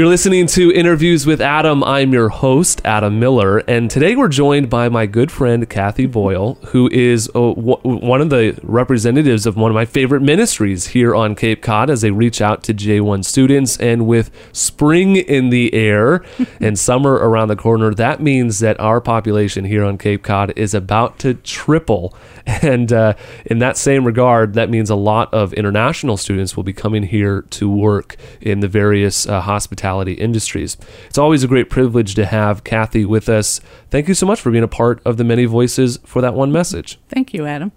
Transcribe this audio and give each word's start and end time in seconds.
You're 0.00 0.08
listening 0.08 0.46
to 0.46 0.72
Interviews 0.72 1.26
with 1.26 1.42
Adam. 1.42 1.84
I'm 1.84 2.14
your 2.14 2.30
host, 2.30 2.80
Adam 2.86 3.20
Miller, 3.20 3.58
and 3.58 3.90
today 3.90 4.16
we're 4.16 4.28
joined 4.28 4.70
by 4.70 4.88
my 4.88 5.04
good 5.04 5.30
friend, 5.30 5.68
Cathy 5.68 6.06
Boyle, 6.06 6.54
who 6.68 6.88
is 6.90 7.28
uh, 7.34 7.52
w- 7.52 7.76
one 7.82 8.22
of 8.22 8.30
the 8.30 8.58
representatives 8.62 9.44
of 9.44 9.58
one 9.58 9.70
of 9.70 9.74
my 9.74 9.84
favorite 9.84 10.22
ministries 10.22 10.86
here 10.86 11.14
on 11.14 11.34
Cape 11.34 11.60
Cod 11.60 11.90
as 11.90 12.00
they 12.00 12.10
reach 12.10 12.40
out 12.40 12.62
to 12.62 12.72
J1 12.72 13.26
students. 13.26 13.76
And 13.76 14.06
with 14.06 14.30
spring 14.56 15.16
in 15.16 15.50
the 15.50 15.74
air 15.74 16.24
and 16.60 16.78
summer 16.78 17.12
around 17.12 17.48
the 17.48 17.56
corner, 17.56 17.92
that 17.92 18.22
means 18.22 18.60
that 18.60 18.80
our 18.80 19.02
population 19.02 19.66
here 19.66 19.84
on 19.84 19.98
Cape 19.98 20.22
Cod 20.22 20.54
is 20.56 20.72
about 20.72 21.18
to 21.18 21.34
triple. 21.34 22.16
And 22.62 22.92
uh, 22.92 23.14
in 23.46 23.58
that 23.60 23.78
same 23.78 24.04
regard, 24.04 24.52
that 24.52 24.68
means 24.68 24.90
a 24.90 24.94
lot 24.94 25.32
of 25.32 25.54
international 25.54 26.18
students 26.18 26.56
will 26.56 26.62
be 26.62 26.74
coming 26.74 27.04
here 27.04 27.42
to 27.42 27.70
work 27.70 28.16
in 28.40 28.60
the 28.60 28.68
various 28.68 29.26
uh, 29.26 29.40
hospitality 29.40 30.12
industries. 30.12 30.76
It's 31.06 31.16
always 31.16 31.42
a 31.42 31.48
great 31.48 31.70
privilege 31.70 32.14
to 32.16 32.26
have 32.26 32.62
Cathy 32.62 33.06
with 33.06 33.30
us. 33.30 33.60
Thank 33.88 34.08
you 34.08 34.14
so 34.14 34.26
much 34.26 34.40
for 34.40 34.50
being 34.50 34.62
a 34.62 34.68
part 34.68 35.00
of 35.06 35.16
the 35.16 35.24
many 35.24 35.46
voices 35.46 35.98
for 36.04 36.20
that 36.20 36.34
one 36.34 36.52
message. 36.52 36.98
Thank 37.08 37.32
you, 37.32 37.46
Adam. 37.46 37.72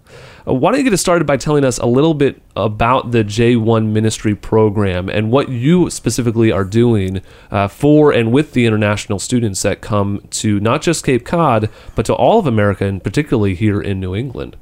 Uh, 0.46 0.54
why 0.54 0.70
don't 0.70 0.78
you 0.78 0.84
get 0.84 0.92
us 0.92 1.00
started 1.00 1.26
by 1.26 1.36
telling 1.36 1.64
us 1.64 1.78
a 1.78 1.86
little 1.86 2.14
bit 2.14 2.42
about 2.54 3.12
the 3.12 3.24
J1 3.24 3.86
Ministry 3.86 4.34
program 4.34 5.08
and 5.08 5.30
what 5.30 5.48
you 5.48 5.88
specifically 5.88 6.52
are 6.52 6.64
doing 6.64 7.22
uh, 7.50 7.68
for 7.68 8.12
and 8.12 8.30
with 8.30 8.52
the 8.52 8.66
international 8.66 9.18
students 9.18 9.62
that 9.62 9.80
come 9.80 10.22
to 10.30 10.60
not 10.60 10.82
just 10.82 11.04
Cape 11.04 11.24
Cod, 11.24 11.70
but 11.94 12.04
to 12.06 12.14
all 12.14 12.38
of 12.38 12.46
America 12.46 12.84
and 12.84 13.02
particularly 13.02 13.54
here 13.54 13.80
in 13.80 14.00
New 14.00 14.14
England? 14.14 14.56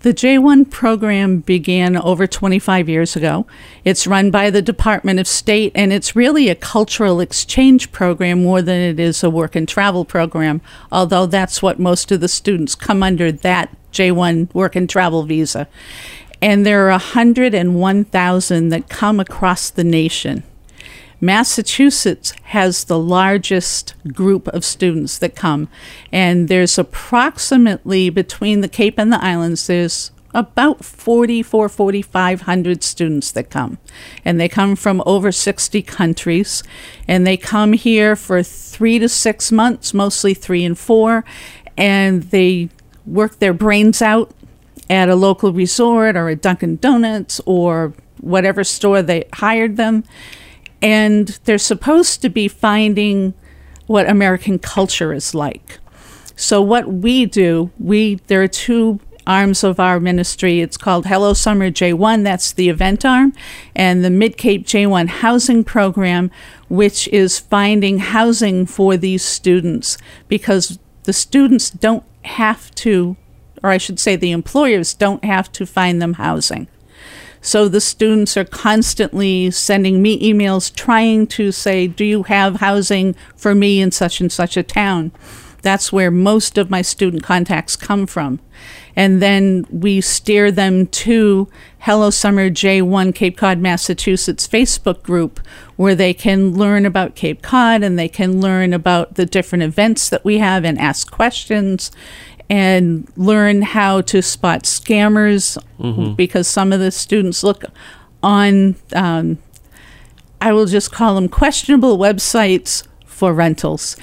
The 0.00 0.14
J1 0.14 0.70
program 0.70 1.40
began 1.40 1.96
over 1.96 2.28
25 2.28 2.88
years 2.88 3.16
ago. 3.16 3.48
It's 3.84 4.06
run 4.06 4.30
by 4.30 4.48
the 4.48 4.62
Department 4.62 5.18
of 5.18 5.26
State, 5.26 5.72
and 5.74 5.92
it's 5.92 6.14
really 6.14 6.48
a 6.48 6.54
cultural 6.54 7.18
exchange 7.18 7.90
program 7.90 8.44
more 8.44 8.62
than 8.62 8.80
it 8.80 9.00
is 9.00 9.24
a 9.24 9.30
work 9.30 9.56
and 9.56 9.66
travel 9.66 10.04
program, 10.04 10.60
although 10.92 11.26
that's 11.26 11.62
what 11.62 11.80
most 11.80 12.12
of 12.12 12.20
the 12.20 12.28
students 12.28 12.76
come 12.76 13.02
under 13.02 13.32
that 13.32 13.76
J1 13.92 14.54
work 14.54 14.76
and 14.76 14.88
travel 14.88 15.24
visa. 15.24 15.66
And 16.40 16.64
there 16.64 16.86
are 16.86 16.90
101,000 16.90 18.68
that 18.68 18.88
come 18.88 19.18
across 19.18 19.68
the 19.68 19.82
nation. 19.82 20.44
Massachusetts 21.20 22.32
has 22.44 22.84
the 22.84 22.98
largest 22.98 23.94
group 24.12 24.46
of 24.48 24.64
students 24.64 25.18
that 25.18 25.34
come, 25.34 25.68
and 26.12 26.48
there's 26.48 26.78
approximately 26.78 28.10
between 28.10 28.60
the 28.60 28.68
Cape 28.68 28.98
and 28.98 29.12
the 29.12 29.22
islands, 29.22 29.66
there's 29.66 30.12
about 30.34 30.84
44 30.84 31.68
4500 31.68 32.82
students 32.82 33.32
that 33.32 33.50
come. 33.50 33.78
And 34.24 34.38
they 34.38 34.48
come 34.48 34.76
from 34.76 35.02
over 35.06 35.32
60 35.32 35.82
countries 35.82 36.62
and 37.06 37.26
they 37.26 37.36
come 37.36 37.72
here 37.72 38.14
for 38.14 38.42
3 38.42 38.98
to 38.98 39.08
6 39.08 39.52
months 39.52 39.94
mostly 39.94 40.34
3 40.34 40.64
and 40.64 40.78
4 40.78 41.24
and 41.76 42.24
they 42.24 42.68
work 43.06 43.38
their 43.38 43.54
brains 43.54 44.02
out 44.02 44.30
at 44.90 45.08
a 45.08 45.16
local 45.16 45.52
resort 45.52 46.14
or 46.14 46.28
a 46.28 46.36
Dunkin 46.36 46.76
Donuts 46.76 47.40
or 47.46 47.94
whatever 48.20 48.64
store 48.64 49.00
they 49.00 49.24
hired 49.32 49.76
them 49.76 50.04
and 50.82 51.28
they're 51.44 51.58
supposed 51.58 52.22
to 52.22 52.28
be 52.28 52.48
finding 52.48 53.34
what 53.86 54.08
American 54.08 54.58
culture 54.58 55.12
is 55.12 55.34
like. 55.34 55.78
So 56.36 56.62
what 56.62 56.92
we 56.92 57.26
do, 57.26 57.70
we 57.78 58.16
there 58.26 58.42
are 58.42 58.48
two 58.48 59.00
arms 59.26 59.62
of 59.62 59.78
our 59.78 60.00
ministry. 60.00 60.60
It's 60.60 60.78
called 60.78 61.06
Hello 61.06 61.34
Summer 61.34 61.70
J1, 61.70 62.24
that's 62.24 62.52
the 62.52 62.70
event 62.70 63.04
arm, 63.04 63.34
and 63.76 64.02
the 64.04 64.10
Mid 64.10 64.38
Cape 64.38 64.66
J1 64.66 65.08
housing 65.08 65.62
program, 65.62 66.30
which 66.68 67.06
is 67.08 67.38
finding 67.38 67.98
housing 67.98 68.64
for 68.64 68.96
these 68.96 69.22
students 69.22 69.98
because 70.28 70.78
the 71.02 71.12
students 71.12 71.70
don't 71.70 72.04
have 72.22 72.74
to, 72.76 73.16
or 73.62 73.70
I 73.70 73.78
should 73.78 74.00
say, 74.00 74.16
the 74.16 74.32
employers 74.32 74.94
don't 74.94 75.24
have 75.24 75.52
to 75.52 75.66
find 75.66 76.00
them 76.00 76.14
housing. 76.14 76.68
So 77.48 77.66
the 77.66 77.80
students 77.80 78.36
are 78.36 78.44
constantly 78.44 79.50
sending 79.50 80.02
me 80.02 80.20
emails 80.20 80.70
trying 80.70 81.26
to 81.28 81.50
say, 81.50 81.86
Do 81.86 82.04
you 82.04 82.24
have 82.24 82.56
housing 82.56 83.14
for 83.36 83.54
me 83.54 83.80
in 83.80 83.90
such 83.90 84.20
and 84.20 84.30
such 84.30 84.58
a 84.58 84.62
town? 84.62 85.12
That's 85.62 85.90
where 85.90 86.10
most 86.10 86.58
of 86.58 86.68
my 86.68 86.82
student 86.82 87.22
contacts 87.22 87.74
come 87.74 88.06
from. 88.06 88.38
And 88.94 89.22
then 89.22 89.64
we 89.70 90.02
steer 90.02 90.52
them 90.52 90.88
to 90.88 91.48
Hello 91.78 92.10
Summer 92.10 92.50
J1 92.50 93.14
Cape 93.14 93.38
Cod, 93.38 93.60
Massachusetts 93.60 94.46
Facebook 94.46 95.02
group 95.02 95.40
where 95.76 95.94
they 95.94 96.12
can 96.12 96.52
learn 96.52 96.84
about 96.84 97.14
Cape 97.14 97.40
Cod 97.40 97.82
and 97.82 97.98
they 97.98 98.10
can 98.10 98.42
learn 98.42 98.74
about 98.74 99.14
the 99.14 99.24
different 99.24 99.62
events 99.62 100.10
that 100.10 100.22
we 100.22 100.36
have 100.36 100.66
and 100.66 100.78
ask 100.78 101.10
questions 101.10 101.90
and 102.50 103.10
learn 103.16 103.62
how 103.62 104.00
to 104.02 104.22
spot 104.22 104.62
scammers 104.62 105.58
mm-hmm. 105.78 106.14
because 106.14 106.48
some 106.48 106.72
of 106.72 106.80
the 106.80 106.90
students 106.90 107.42
look 107.42 107.64
on, 108.22 108.74
um, 108.94 109.38
I 110.40 110.52
will 110.52 110.66
just 110.66 110.92
call 110.92 111.14
them 111.14 111.28
questionable 111.28 111.98
websites 111.98 112.86
for 113.04 113.34
rentals. 113.34 113.96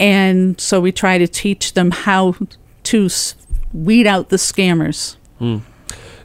And 0.00 0.60
so 0.60 0.80
we 0.80 0.90
try 0.90 1.18
to 1.18 1.28
teach 1.28 1.74
them 1.74 1.92
how 1.92 2.34
to 2.84 3.08
weed 3.72 4.06
out 4.06 4.28
the 4.28 4.36
scammers. 4.36 5.16
Mm. 5.40 5.62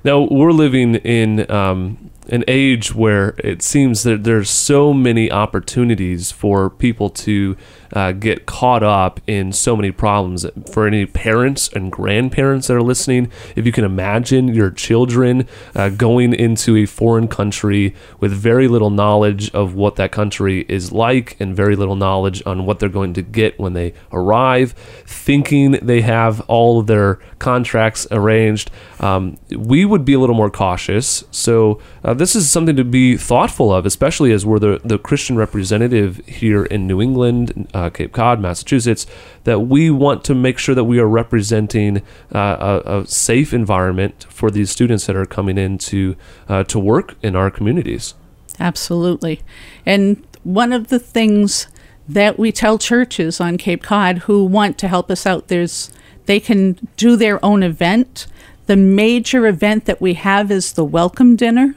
Now, 0.04 0.28
we're 0.32 0.52
living 0.52 0.96
in 0.96 1.50
um, 1.52 2.10
an 2.30 2.44
age 2.48 2.96
where 2.96 3.36
it 3.40 3.62
seems 3.62 4.04
that 4.04 4.24
there's 4.24 4.50
so 4.50 4.94
many 4.94 5.32
opportunities 5.32 6.32
for 6.32 6.70
people 6.70 7.10
to 7.10 7.58
uh, 7.94 8.12
get 8.12 8.46
caught 8.46 8.84
up 8.84 9.20
in 9.28 9.52
so 9.52 9.76
many 9.76 9.92
problems. 9.92 10.46
For 10.72 10.88
any 10.88 11.06
parents 11.06 11.70
and 11.74 11.92
grandparents 11.92 12.68
that 12.68 12.76
are 12.76 12.82
listening, 12.82 13.32
if 13.56 13.66
you 13.66 13.72
can 13.72 13.84
imagine 13.84 14.54
your 14.54 14.72
children 14.72 15.48
uh, 15.76 15.90
going 15.90 16.34
into 16.34 16.76
a 16.78 16.86
foreign 16.86 17.28
country 17.28 17.96
with 18.20 18.32
very 18.32 18.68
little 18.68 18.90
knowledge 18.90 19.50
of 19.52 19.74
what 19.76 19.96
that 19.96 20.12
country 20.12 20.66
is 20.70 20.92
like 20.92 21.40
and 21.40 21.56
very 21.56 21.76
little 21.76 21.96
knowledge 21.96 22.42
on 22.46 22.66
what 22.66 22.80
they're 22.80 22.90
going 22.90 23.14
to 23.14 23.22
get 23.22 23.60
when 23.60 23.74
they 23.74 23.94
arrive, 24.12 24.74
thinking 25.06 25.72
they 25.82 26.02
have 26.02 26.42
all 26.42 26.80
of 26.80 26.88
their 26.88 27.20
contracts 27.40 28.08
arranged, 28.12 28.72
um, 29.00 29.38
we 29.56 29.86
would 29.86 30.06
be 30.06 30.14
a 30.14 30.20
little 30.20 30.36
more 30.36 30.50
cautious. 30.50 31.24
So, 31.32 31.82
uh, 32.04 32.14
this 32.14 32.36
is 32.36 32.50
something 32.50 32.76
to 32.76 32.84
be 32.84 33.18
thoughtful 33.18 33.74
of, 33.74 33.86
especially 33.86 34.32
as 34.32 34.46
we're 34.46 34.60
the, 34.60 34.82
the 34.84 34.98
Christian 34.98 35.36
representative 35.36 36.18
here 36.26 36.66
in 36.66 36.88
New 36.88 37.02
England 37.02 37.68
uh, 37.80 37.90
Cape 37.90 38.12
Cod, 38.12 38.40
Massachusetts, 38.40 39.08
that 39.46 39.62
we 39.62 39.90
want 39.90 40.24
to 40.26 40.36
make 40.36 40.58
sure 40.58 40.76
that 40.76 40.84
we 40.84 41.00
are 41.00 41.08
representing 41.08 41.98
uh, 42.34 42.82
a, 42.86 43.00
a, 43.00 43.08
safe 43.08 43.54
environment 43.54 44.26
for 44.30 44.52
these 44.52 44.70
students 44.70 45.06
that 45.06 45.16
are 45.16 45.26
coming 45.26 45.58
in 45.58 45.78
to, 45.78 46.16
uh, 46.48 46.64
to 46.66 46.78
work 46.78 47.16
in 47.24 47.36
our 47.36 47.50
communities. 47.50 48.14
Absolutely. 48.60 49.42
And 49.86 50.26
one 50.44 50.74
of 50.74 50.90
the 50.90 51.00
things 51.00 51.68
that 52.08 52.38
we 52.38 52.52
tell 52.52 52.78
churches 52.78 53.40
on 53.40 53.58
Cape 53.58 53.84
Cod 53.84 54.20
who 54.20 54.44
want 54.44 54.78
to 54.80 54.88
help 54.88 55.10
us 55.10 55.26
out, 55.26 55.48
there's 55.48 55.92
they 56.26 56.40
can 56.40 56.78
do 56.98 57.16
their 57.16 57.44
own 57.44 57.64
event. 57.64 58.28
The 58.68 58.76
major 58.76 59.48
event 59.48 59.86
that 59.86 60.00
we 60.00 60.14
have 60.14 60.52
is 60.52 60.74
the 60.74 60.84
welcome 60.84 61.36
dinner 61.36 61.76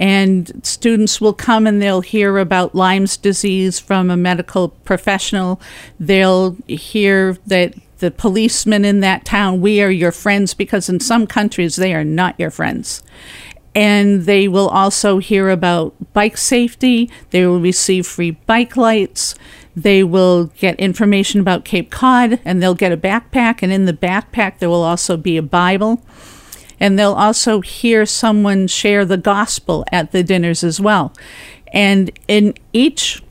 and 0.00 0.64
students 0.64 1.20
will 1.20 1.34
come 1.34 1.66
and 1.66 1.80
they'll 1.80 2.00
hear 2.00 2.38
about 2.38 2.74
Lyme's 2.74 3.18
disease 3.18 3.78
from 3.78 4.10
a 4.10 4.16
medical 4.16 4.70
professional. 4.70 5.60
They'll 6.00 6.56
hear 6.66 7.36
that 7.46 7.74
the 7.98 8.10
policemen 8.10 8.86
in 8.86 9.00
that 9.00 9.26
town, 9.26 9.60
we 9.60 9.82
are 9.82 9.90
your 9.90 10.10
friends, 10.10 10.54
because 10.54 10.88
in 10.88 11.00
some 11.00 11.26
countries 11.26 11.76
they 11.76 11.94
are 11.94 12.02
not 12.02 12.40
your 12.40 12.50
friends. 12.50 13.02
And 13.74 14.22
they 14.22 14.48
will 14.48 14.68
also 14.68 15.18
hear 15.18 15.50
about 15.50 15.94
bike 16.14 16.38
safety. 16.38 17.10
They 17.28 17.46
will 17.46 17.60
receive 17.60 18.06
free 18.06 18.32
bike 18.32 18.78
lights. 18.78 19.34
They 19.76 20.02
will 20.02 20.46
get 20.58 20.80
information 20.80 21.40
about 21.40 21.66
Cape 21.66 21.90
Cod 21.90 22.40
and 22.44 22.62
they'll 22.62 22.74
get 22.74 22.90
a 22.90 22.96
backpack. 22.96 23.62
And 23.62 23.70
in 23.70 23.84
the 23.84 23.92
backpack, 23.92 24.58
there 24.58 24.70
will 24.70 24.82
also 24.82 25.16
be 25.18 25.36
a 25.36 25.42
Bible 25.42 26.02
and 26.80 26.98
they'll 26.98 27.12
also 27.12 27.60
hear 27.60 28.06
someone 28.06 28.66
share 28.66 29.04
the 29.04 29.18
gospel 29.18 29.84
at 29.92 30.12
the 30.12 30.24
dinners 30.24 30.64
as 30.64 30.80
well. 30.80 31.12
And 31.72 32.10
in 32.26 32.54
each 32.72 33.22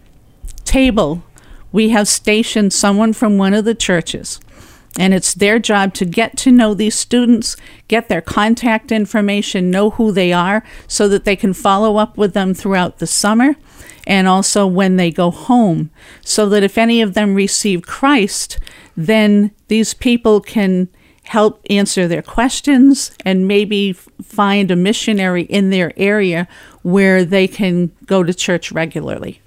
table, 0.63 1.23
we 1.71 1.89
have 1.89 2.07
stationed 2.07 2.71
someone 2.71 3.13
from 3.13 3.37
one 3.37 3.53
of 3.53 3.65
the 3.65 3.75
churches. 3.75 4.39
And 4.97 5.13
it's 5.13 5.33
their 5.33 5.59
job 5.59 5.93
to 5.95 6.05
get 6.05 6.35
to 6.37 6.51
know 6.51 6.73
these 6.73 6.95
students, 6.95 7.55
get 7.87 8.09
their 8.09 8.21
contact 8.21 8.91
information, 8.91 9.71
know 9.71 9.91
who 9.91 10.11
they 10.11 10.33
are, 10.33 10.63
so 10.87 11.07
that 11.07 11.25
they 11.25 11.35
can 11.35 11.53
follow 11.53 11.97
up 11.97 12.17
with 12.17 12.33
them 12.33 12.53
throughout 12.53 12.99
the 12.99 13.07
summer 13.07 13.55
and 14.07 14.27
also 14.27 14.65
when 14.65 14.95
they 14.97 15.11
go 15.11 15.29
home. 15.31 15.91
So 16.21 16.49
that 16.49 16.63
if 16.63 16.77
any 16.77 17.01
of 17.01 17.13
them 17.13 17.35
receive 17.35 17.83
Christ, 17.83 18.57
then 18.97 19.51
these 19.67 19.93
people 19.93 20.41
can 20.41 20.89
help 21.29 21.63
answer 21.69 22.07
their 22.07 22.23
questions 22.23 23.11
and 23.23 23.47
maybe 23.47 23.93
find 23.93 24.71
a 24.71 24.75
missionary 24.75 25.43
in 25.43 25.69
their 25.69 25.93
area 25.95 26.47
where 26.81 27.23
they 27.23 27.47
can 27.47 27.91
go 28.07 28.23
to 28.23 28.33
church 28.33 28.71
regularly. 28.71 29.39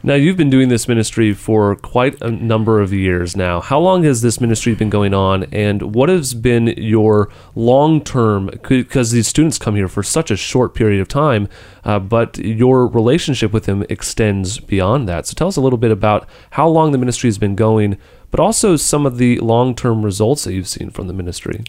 Now, 0.00 0.14
you've 0.14 0.36
been 0.36 0.48
doing 0.48 0.68
this 0.68 0.86
ministry 0.86 1.34
for 1.34 1.74
quite 1.74 2.20
a 2.22 2.30
number 2.30 2.80
of 2.80 2.92
years 2.92 3.36
now. 3.36 3.60
How 3.60 3.80
long 3.80 4.04
has 4.04 4.22
this 4.22 4.40
ministry 4.40 4.76
been 4.76 4.90
going 4.90 5.12
on, 5.12 5.44
and 5.52 5.92
what 5.92 6.08
has 6.08 6.34
been 6.34 6.68
your 6.76 7.28
long 7.56 8.04
term? 8.04 8.48
Because 8.68 9.10
these 9.10 9.26
students 9.26 9.58
come 9.58 9.74
here 9.74 9.88
for 9.88 10.04
such 10.04 10.30
a 10.30 10.36
short 10.36 10.72
period 10.72 11.00
of 11.00 11.08
time, 11.08 11.48
uh, 11.84 11.98
but 11.98 12.38
your 12.38 12.86
relationship 12.86 13.52
with 13.52 13.64
them 13.64 13.84
extends 13.88 14.60
beyond 14.60 15.08
that. 15.08 15.26
So, 15.26 15.34
tell 15.34 15.48
us 15.48 15.56
a 15.56 15.60
little 15.60 15.78
bit 15.78 15.90
about 15.90 16.28
how 16.50 16.68
long 16.68 16.92
the 16.92 16.98
ministry 16.98 17.26
has 17.26 17.38
been 17.38 17.56
going, 17.56 17.98
but 18.30 18.38
also 18.38 18.76
some 18.76 19.04
of 19.04 19.18
the 19.18 19.40
long 19.40 19.74
term 19.74 20.04
results 20.04 20.44
that 20.44 20.52
you've 20.52 20.68
seen 20.68 20.90
from 20.90 21.08
the 21.08 21.12
ministry. 21.12 21.64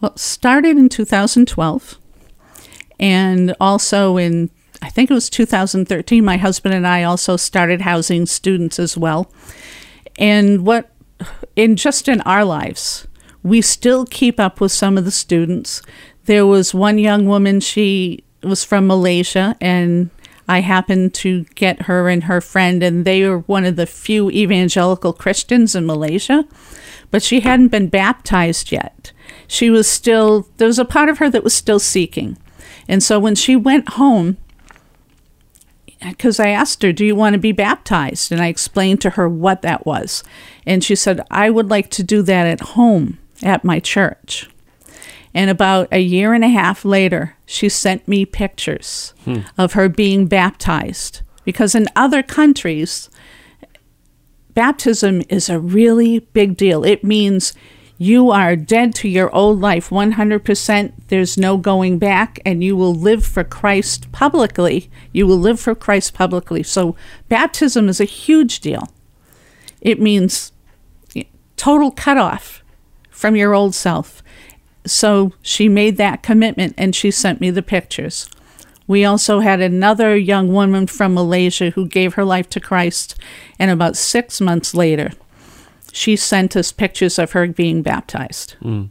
Well, 0.00 0.16
started 0.16 0.76
in 0.76 0.88
2012, 0.88 1.98
and 2.98 3.54
also 3.60 4.16
in 4.16 4.50
I 4.82 4.88
think 4.88 5.10
it 5.10 5.14
was 5.14 5.30
2013, 5.30 6.24
my 6.24 6.36
husband 6.36 6.74
and 6.74 6.86
I 6.86 7.02
also 7.02 7.36
started 7.36 7.82
housing 7.82 8.26
students 8.26 8.78
as 8.78 8.96
well. 8.96 9.30
And 10.18 10.64
what, 10.64 10.90
in 11.54 11.76
just 11.76 12.08
in 12.08 12.20
our 12.22 12.44
lives, 12.44 13.06
we 13.42 13.60
still 13.60 14.04
keep 14.06 14.40
up 14.40 14.60
with 14.60 14.72
some 14.72 14.96
of 14.98 15.04
the 15.04 15.10
students. 15.10 15.82
There 16.24 16.46
was 16.46 16.74
one 16.74 16.98
young 16.98 17.26
woman, 17.26 17.60
she 17.60 18.24
was 18.42 18.64
from 18.64 18.86
Malaysia, 18.86 19.56
and 19.60 20.10
I 20.48 20.60
happened 20.60 21.14
to 21.14 21.44
get 21.54 21.82
her 21.82 22.08
and 22.08 22.24
her 22.24 22.40
friend, 22.40 22.82
and 22.82 23.04
they 23.04 23.26
were 23.26 23.40
one 23.40 23.64
of 23.64 23.76
the 23.76 23.86
few 23.86 24.30
evangelical 24.30 25.12
Christians 25.12 25.74
in 25.74 25.86
Malaysia, 25.86 26.44
but 27.10 27.22
she 27.22 27.40
hadn't 27.40 27.68
been 27.68 27.88
baptized 27.88 28.72
yet. 28.72 29.12
She 29.46 29.70
was 29.70 29.86
still, 29.86 30.48
there 30.56 30.66
was 30.66 30.78
a 30.78 30.84
part 30.84 31.08
of 31.08 31.18
her 31.18 31.30
that 31.30 31.44
was 31.44 31.54
still 31.54 31.78
seeking. 31.78 32.36
And 32.88 33.02
so 33.02 33.18
when 33.18 33.34
she 33.34 33.56
went 33.56 33.90
home, 33.90 34.38
because 36.00 36.40
I 36.40 36.48
asked 36.48 36.82
her, 36.82 36.92
Do 36.92 37.04
you 37.04 37.14
want 37.14 37.34
to 37.34 37.38
be 37.38 37.52
baptized? 37.52 38.32
And 38.32 38.40
I 38.40 38.48
explained 38.48 39.00
to 39.02 39.10
her 39.10 39.28
what 39.28 39.62
that 39.62 39.86
was. 39.86 40.24
And 40.66 40.82
she 40.82 40.94
said, 40.94 41.20
I 41.30 41.50
would 41.50 41.70
like 41.70 41.90
to 41.90 42.02
do 42.02 42.22
that 42.22 42.46
at 42.46 42.60
home 42.60 43.18
at 43.42 43.64
my 43.64 43.80
church. 43.80 44.48
And 45.32 45.48
about 45.48 45.88
a 45.92 46.00
year 46.00 46.34
and 46.34 46.44
a 46.44 46.48
half 46.48 46.84
later, 46.84 47.36
she 47.46 47.68
sent 47.68 48.08
me 48.08 48.24
pictures 48.26 49.14
hmm. 49.24 49.40
of 49.56 49.74
her 49.74 49.88
being 49.88 50.26
baptized. 50.26 51.22
Because 51.44 51.74
in 51.74 51.86
other 51.94 52.22
countries, 52.22 53.08
baptism 54.54 55.22
is 55.28 55.48
a 55.48 55.60
really 55.60 56.20
big 56.20 56.56
deal. 56.56 56.84
It 56.84 57.04
means 57.04 57.52
you 58.02 58.30
are 58.30 58.56
dead 58.56 58.94
to 58.94 59.10
your 59.10 59.32
old 59.34 59.60
life 59.60 59.90
100%. 59.90 60.92
There's 61.08 61.36
no 61.36 61.58
going 61.58 61.98
back, 61.98 62.40
and 62.46 62.64
you 62.64 62.74
will 62.74 62.94
live 62.94 63.26
for 63.26 63.44
Christ 63.44 64.10
publicly. 64.10 64.88
You 65.12 65.26
will 65.26 65.36
live 65.36 65.60
for 65.60 65.74
Christ 65.74 66.14
publicly. 66.14 66.62
So, 66.62 66.96
baptism 67.28 67.90
is 67.90 68.00
a 68.00 68.06
huge 68.06 68.60
deal. 68.60 68.88
It 69.82 70.00
means 70.00 70.52
total 71.58 71.90
cutoff 71.90 72.64
from 73.10 73.36
your 73.36 73.52
old 73.52 73.74
self. 73.74 74.22
So, 74.86 75.34
she 75.42 75.68
made 75.68 75.98
that 75.98 76.22
commitment 76.22 76.72
and 76.78 76.96
she 76.96 77.10
sent 77.10 77.38
me 77.38 77.50
the 77.50 77.62
pictures. 77.62 78.30
We 78.86 79.04
also 79.04 79.40
had 79.40 79.60
another 79.60 80.16
young 80.16 80.54
woman 80.54 80.86
from 80.86 81.12
Malaysia 81.12 81.68
who 81.68 81.86
gave 81.86 82.14
her 82.14 82.24
life 82.24 82.48
to 82.48 82.60
Christ, 82.60 83.14
and 83.58 83.70
about 83.70 83.98
six 83.98 84.40
months 84.40 84.72
later, 84.72 85.10
she 85.92 86.16
sent 86.16 86.56
us 86.56 86.72
pictures 86.72 87.18
of 87.18 87.32
her 87.32 87.46
being 87.48 87.82
baptized. 87.82 88.56
Mm. 88.62 88.90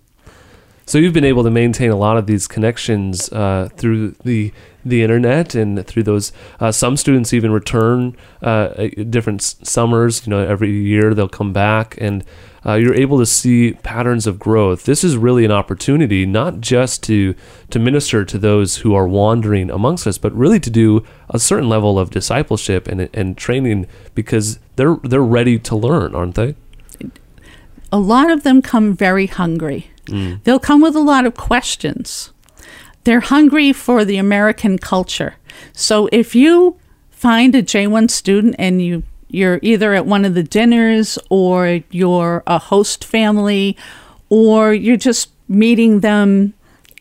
So 0.90 0.98
you've 0.98 1.13
been 1.13 1.24
able 1.24 1.44
to 1.44 1.51
maintain 1.51 1.92
a 1.92 1.96
lot 1.96 2.18
of 2.18 2.25
these 2.25 2.48
connections 2.48 3.31
uh, 3.31 3.69
through 3.78 4.16
the 4.24 4.51
the 4.84 5.04
internet 5.04 5.54
and 5.54 5.86
through 5.86 6.01
those. 6.01 6.31
Uh, 6.60 6.72
some 6.72 6.98
students 6.98 7.31
even 7.31 7.51
return 7.51 8.18
uh, 8.42 8.88
different 9.07 9.44
summers. 9.44 10.25
You 10.25 10.31
know, 10.31 10.40
every 10.40 10.72
year 10.72 11.13
they'll 11.13 11.30
come 11.30 11.54
back, 11.54 11.96
and 12.01 12.24
uh, 12.66 12.74
you're 12.74 12.96
able 12.96 13.19
to 13.19 13.28
see 13.28 13.74
patterns 13.84 14.25
of 14.25 14.40
growth. 14.40 14.86
This 14.86 15.04
is 15.04 15.16
really 15.16 15.45
an 15.45 15.52
opportunity, 15.52 16.25
not 16.25 16.60
just 16.60 17.04
to 17.04 17.36
to 17.69 17.78
minister 17.78 18.25
to 18.25 18.40
those 18.40 18.78
who 18.78 18.95
are 18.95 19.07
wandering 19.07 19.69
amongst 19.69 20.07
us, 20.07 20.18
but 20.18 20.34
really 20.34 20.60
to 20.60 20.72
do 20.72 21.04
a 21.30 21.38
certain 21.38 21.69
level 21.69 22.00
of 22.00 22.10
discipleship 22.10 22.88
and 22.88 23.10
and 23.13 23.38
training 23.38 23.86
because 24.16 24.57
they're 24.75 24.98
they're 25.04 25.22
ready 25.22 25.60
to 25.60 25.75
learn, 25.75 26.16
aren't 26.16 26.34
they? 26.34 26.56
A 27.92 28.00
lot 28.00 28.30
of 28.30 28.44
them 28.44 28.62
come 28.62 28.96
very 28.96 29.28
hungry. 29.28 29.92
Mm. 30.06 30.44
They'll 30.44 30.60
come 30.60 30.82
with 30.82 30.96
a 30.96 31.02
lot 31.02 31.26
of 31.26 31.36
questions. 31.36 32.32
They're 33.04 33.20
hungry 33.20 33.74
for 33.74 34.06
the 34.06 34.18
American 34.18 34.78
culture. 34.78 35.36
So 35.74 36.10
if 36.12 36.36
you 36.36 36.78
find 37.10 37.56
a 37.56 37.64
J1 37.64 38.10
student 38.10 38.56
and 38.60 38.82
you 38.82 39.04
you're 39.32 39.60
either 39.62 39.94
at 39.94 40.08
one 40.08 40.26
of 40.26 40.34
the 40.34 40.44
dinners 40.44 41.20
or 41.30 41.82
you're 41.92 42.42
a 42.48 42.58
host 42.58 43.06
family 43.06 43.78
or 44.30 44.74
you're 44.74 44.98
just 44.98 45.30
meeting 45.48 46.00
them 46.00 46.54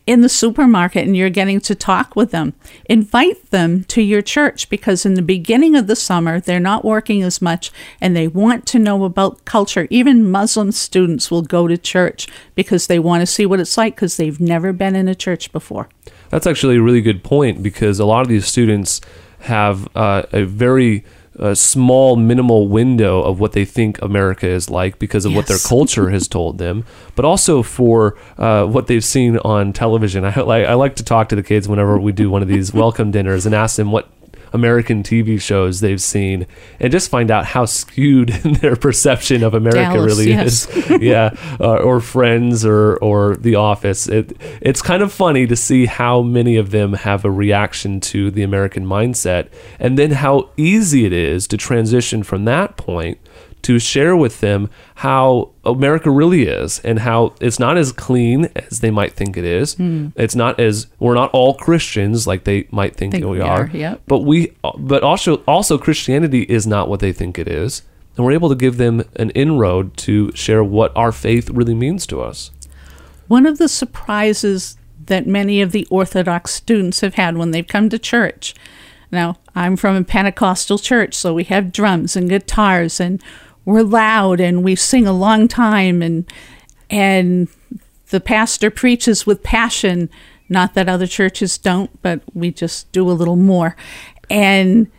in 0.09 0.21
the 0.21 0.27
supermarket 0.27 1.05
and 1.05 1.15
you're 1.15 1.29
getting 1.29 1.61
to 1.61 1.75
talk 1.75 2.15
with 2.15 2.31
them. 2.31 2.55
Invite 2.85 3.51
them 3.51 3.83
to 3.83 4.01
your 4.01 4.23
church 4.23 4.67
because 4.67 5.05
in 5.05 5.13
the 5.13 5.21
beginning 5.21 5.75
of 5.75 5.85
the 5.85 5.95
summer, 5.95 6.39
they're 6.39 6.59
not 6.59 6.83
working 6.83 7.21
as 7.21 7.43
much 7.43 7.71
and 8.01 8.15
they 8.15 8.27
want 8.27 8.65
to 8.65 8.79
know 8.79 9.03
about 9.03 9.45
culture. 9.45 9.85
Even 9.91 10.31
Muslim 10.31 10.71
students 10.71 11.29
will 11.29 11.43
go 11.43 11.67
to 11.67 11.77
church 11.77 12.27
because 12.55 12.87
they 12.87 12.97
want 12.97 13.21
to 13.21 13.27
see 13.27 13.45
what 13.45 13.59
it's 13.59 13.77
like 13.77 13.93
because 13.93 14.17
they've 14.17 14.39
never 14.39 14.73
been 14.73 14.95
in 14.95 15.07
a 15.07 15.13
church 15.13 15.51
before. 15.51 15.87
That's 16.31 16.47
actually 16.47 16.77
a 16.77 16.81
really 16.81 17.01
good 17.01 17.23
point 17.23 17.61
because 17.61 17.99
a 17.99 18.05
lot 18.05 18.21
of 18.21 18.29
these 18.29 18.47
students 18.47 19.01
have 19.41 19.95
uh, 19.95 20.23
a 20.31 20.43
very 20.43 21.05
a 21.39 21.55
small 21.55 22.15
minimal 22.15 22.67
window 22.67 23.21
of 23.21 23.39
what 23.39 23.53
they 23.53 23.65
think 23.65 24.01
America 24.01 24.47
is 24.47 24.69
like 24.69 24.99
because 24.99 25.25
of 25.25 25.31
yes. 25.31 25.37
what 25.37 25.47
their 25.47 25.57
culture 25.67 26.09
has 26.09 26.27
told 26.27 26.57
them, 26.57 26.85
but 27.15 27.25
also 27.25 27.63
for 27.63 28.17
uh, 28.37 28.65
what 28.65 28.87
they've 28.87 29.03
seen 29.03 29.37
on 29.39 29.73
television. 29.73 30.25
I, 30.25 30.33
I 30.33 30.73
like 30.73 30.95
to 30.97 31.03
talk 31.03 31.29
to 31.29 31.35
the 31.35 31.43
kids 31.43 31.67
whenever 31.67 31.99
we 31.99 32.11
do 32.11 32.29
one 32.29 32.41
of 32.41 32.47
these 32.47 32.73
welcome 32.83 33.11
dinners 33.11 33.45
and 33.45 33.55
ask 33.55 33.77
them 33.77 33.91
what 33.91 34.09
American 34.53 35.03
TV 35.03 35.39
shows 35.39 35.79
they've 35.79 36.01
seen 36.01 36.47
and 36.79 36.91
just 36.91 37.09
find 37.09 37.31
out 37.31 37.45
how 37.45 37.65
skewed 37.65 38.29
their 38.61 38.75
perception 38.75 39.43
of 39.43 39.53
America 39.53 39.79
Dallas, 39.79 40.05
really 40.05 40.29
yes. 40.29 40.67
is. 40.75 41.01
yeah, 41.01 41.35
uh, 41.59 41.77
or 41.77 41.99
Friends 41.99 42.65
or 42.65 42.97
or 42.97 43.35
The 43.35 43.55
Office. 43.55 44.07
It 44.07 44.37
it's 44.61 44.81
kind 44.81 45.03
of 45.03 45.11
funny 45.11 45.47
to 45.47 45.55
see 45.55 45.85
how 45.85 46.21
many 46.21 46.55
of 46.55 46.71
them 46.71 46.93
have 46.93 47.25
a 47.25 47.31
reaction 47.31 47.99
to 48.01 48.31
the 48.31 48.43
American 48.43 48.85
mindset, 48.85 49.49
and 49.79 49.97
then 49.97 50.11
how 50.11 50.49
easy 50.57 51.05
it 51.05 51.13
is 51.13 51.47
to 51.47 51.57
transition 51.57 52.23
from 52.23 52.45
that 52.45 52.77
point 52.77 53.19
to 53.61 53.79
share 53.79 54.15
with 54.15 54.39
them 54.39 54.69
how 54.95 55.51
America 55.65 56.09
really 56.09 56.43
is 56.43 56.79
and 56.79 56.99
how 56.99 57.33
it's 57.41 57.59
not 57.59 57.77
as 57.77 57.91
clean 57.91 58.45
as 58.55 58.79
they 58.79 58.91
might 58.91 59.13
think 59.13 59.37
it 59.37 59.43
is. 59.43 59.75
Mm. 59.75 60.13
It's 60.15 60.35
not 60.35 60.59
as 60.59 60.87
we're 60.99 61.15
not 61.15 61.31
all 61.31 61.55
Christians 61.55 62.25
like 62.25 62.43
they 62.43 62.67
might 62.71 62.95
think, 62.95 63.13
think 63.13 63.25
we 63.25 63.41
are. 63.41 63.63
are 63.63 63.67
yep. 63.67 64.01
But 64.07 64.19
we 64.19 64.53
but 64.77 65.03
also 65.03 65.37
also 65.47 65.77
Christianity 65.77 66.43
is 66.43 66.65
not 66.65 66.89
what 66.89 66.99
they 66.99 67.11
think 67.11 67.37
it 67.37 67.47
is. 67.47 67.83
And 68.15 68.25
we're 68.25 68.33
able 68.33 68.49
to 68.49 68.55
give 68.55 68.77
them 68.77 69.03
an 69.15 69.29
inroad 69.31 69.95
to 69.97 70.31
share 70.33 70.63
what 70.63 70.91
our 70.95 71.11
faith 71.11 71.49
really 71.49 71.75
means 71.75 72.05
to 72.07 72.21
us. 72.21 72.51
One 73.27 73.45
of 73.45 73.59
the 73.59 73.69
surprises 73.69 74.77
that 75.05 75.27
many 75.27 75.61
of 75.61 75.71
the 75.71 75.87
Orthodox 75.89 76.53
students 76.53 77.01
have 77.01 77.15
had 77.15 77.37
when 77.37 77.51
they've 77.51 77.67
come 77.67 77.89
to 77.89 77.99
church. 77.99 78.55
Now, 79.11 79.37
I'm 79.55 79.75
from 79.75 79.95
a 79.95 80.03
Pentecostal 80.03 80.77
church, 80.77 81.15
so 81.15 81.33
we 81.33 81.43
have 81.45 81.71
drums 81.71 82.15
and 82.15 82.29
guitars 82.29 82.99
and 82.99 83.21
we're 83.69 83.83
loud 83.83 84.39
and 84.39 84.63
we 84.63 84.75
sing 84.75 85.07
a 85.07 85.13
long 85.13 85.47
time 85.47 86.01
and 86.01 86.31
and 86.89 87.47
the 88.09 88.19
pastor 88.19 88.69
preaches 88.71 89.25
with 89.25 89.43
passion 89.43 90.09
not 90.49 90.73
that 90.73 90.89
other 90.89 91.07
churches 91.07 91.57
don't 91.57 92.01
but 92.01 92.21
we 92.33 92.51
just 92.51 92.91
do 92.91 93.09
a 93.09 93.13
little 93.13 93.35
more 93.35 93.75
and 94.29 94.89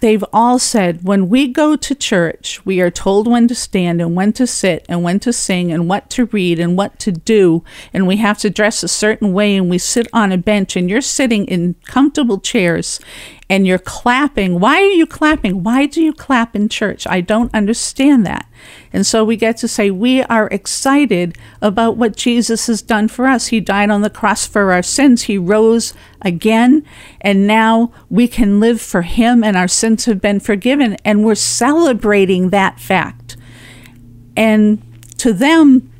they've 0.00 0.24
all 0.32 0.58
said 0.58 1.02
when 1.02 1.28
we 1.28 1.48
go 1.48 1.76
to 1.76 1.94
church, 1.94 2.64
we 2.66 2.80
are 2.80 2.90
told 2.90 3.26
when 3.26 3.48
to 3.48 3.54
stand 3.54 4.02
and 4.02 4.14
when 4.14 4.32
to 4.34 4.46
sit 4.46 4.84
and 4.88 5.02
when 5.02 5.20
to 5.20 5.32
sing 5.32 5.72
and 5.72 5.88
what 5.88 6.10
to 6.10 6.26
read 6.26 6.60
and 6.60 6.76
what 6.76 6.98
to 6.98 7.10
do. 7.12 7.64
And 7.92 8.06
we 8.06 8.16
have 8.18 8.38
to 8.40 8.50
dress 8.50 8.82
a 8.82 8.88
certain 8.88 9.32
way 9.32 9.56
and 9.56 9.70
we 9.70 9.78
sit 9.78 10.06
on 10.12 10.32
a 10.32 10.36
bench 10.38 10.76
and 10.76 10.90
you're 10.90 11.00
sitting 11.00 11.46
in 11.46 11.76
comfortable 11.86 12.38
chairs 12.38 13.00
and 13.48 13.66
you're 13.66 13.78
clapping. 13.78 14.58
Why 14.58 14.80
are 14.80 14.92
you 14.92 15.06
clapping? 15.06 15.62
Why 15.62 15.86
do 15.86 16.02
you 16.02 16.12
clap 16.12 16.56
in 16.56 16.68
church? 16.68 17.06
I 17.06 17.20
don't 17.20 17.54
understand 17.54 18.24
that. 18.26 18.48
And 18.92 19.06
so 19.06 19.24
we 19.24 19.36
get 19.36 19.56
to 19.58 19.68
say 19.68 19.90
we 19.90 20.22
are 20.22 20.48
excited 20.48 21.36
about 21.60 21.96
what 21.96 22.16
Jesus 22.16 22.66
has 22.68 22.80
done 22.80 23.08
for 23.08 23.26
us. 23.26 23.48
He 23.48 23.60
died 23.60 23.90
on 23.90 24.00
the 24.00 24.10
cross 24.10 24.46
for 24.46 24.72
our 24.72 24.82
sins, 24.82 25.24
He 25.24 25.36
rose 25.36 25.92
again, 26.22 26.84
and 27.20 27.46
now 27.46 27.92
we 28.08 28.26
can 28.28 28.60
live 28.60 28.80
for 28.80 29.02
Him, 29.02 29.44
and 29.44 29.56
our 29.56 29.68
sins 29.68 30.06
have 30.06 30.20
been 30.20 30.40
forgiven. 30.40 30.96
And 31.04 31.24
we're 31.24 31.34
celebrating 31.34 32.50
that 32.50 32.80
fact. 32.80 33.36
And 34.36 34.82
to 35.18 35.32
them, 35.32 35.90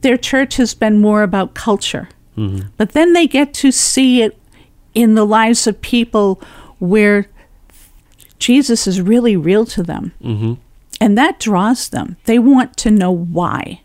their 0.00 0.16
church 0.16 0.56
has 0.56 0.74
been 0.74 1.00
more 1.00 1.22
about 1.22 1.54
culture. 1.54 2.08
Mm-hmm. 2.36 2.68
But 2.76 2.92
then 2.92 3.12
they 3.12 3.26
get 3.26 3.52
to 3.54 3.72
see 3.72 4.22
it 4.22 4.38
in 4.94 5.14
the 5.14 5.26
lives 5.26 5.66
of 5.66 5.80
people 5.80 6.40
where 6.78 7.26
Jesus 8.38 8.86
is 8.86 9.00
really 9.00 9.36
real 9.36 9.64
to 9.66 9.82
them. 9.82 10.12
hmm 10.22 10.54
And 11.00 11.16
that 11.18 11.40
draws 11.40 11.88
them. 11.88 12.16
They 12.24 12.38
want 12.38 12.76
to 12.78 12.90
know 12.90 13.12
why. 13.12 13.82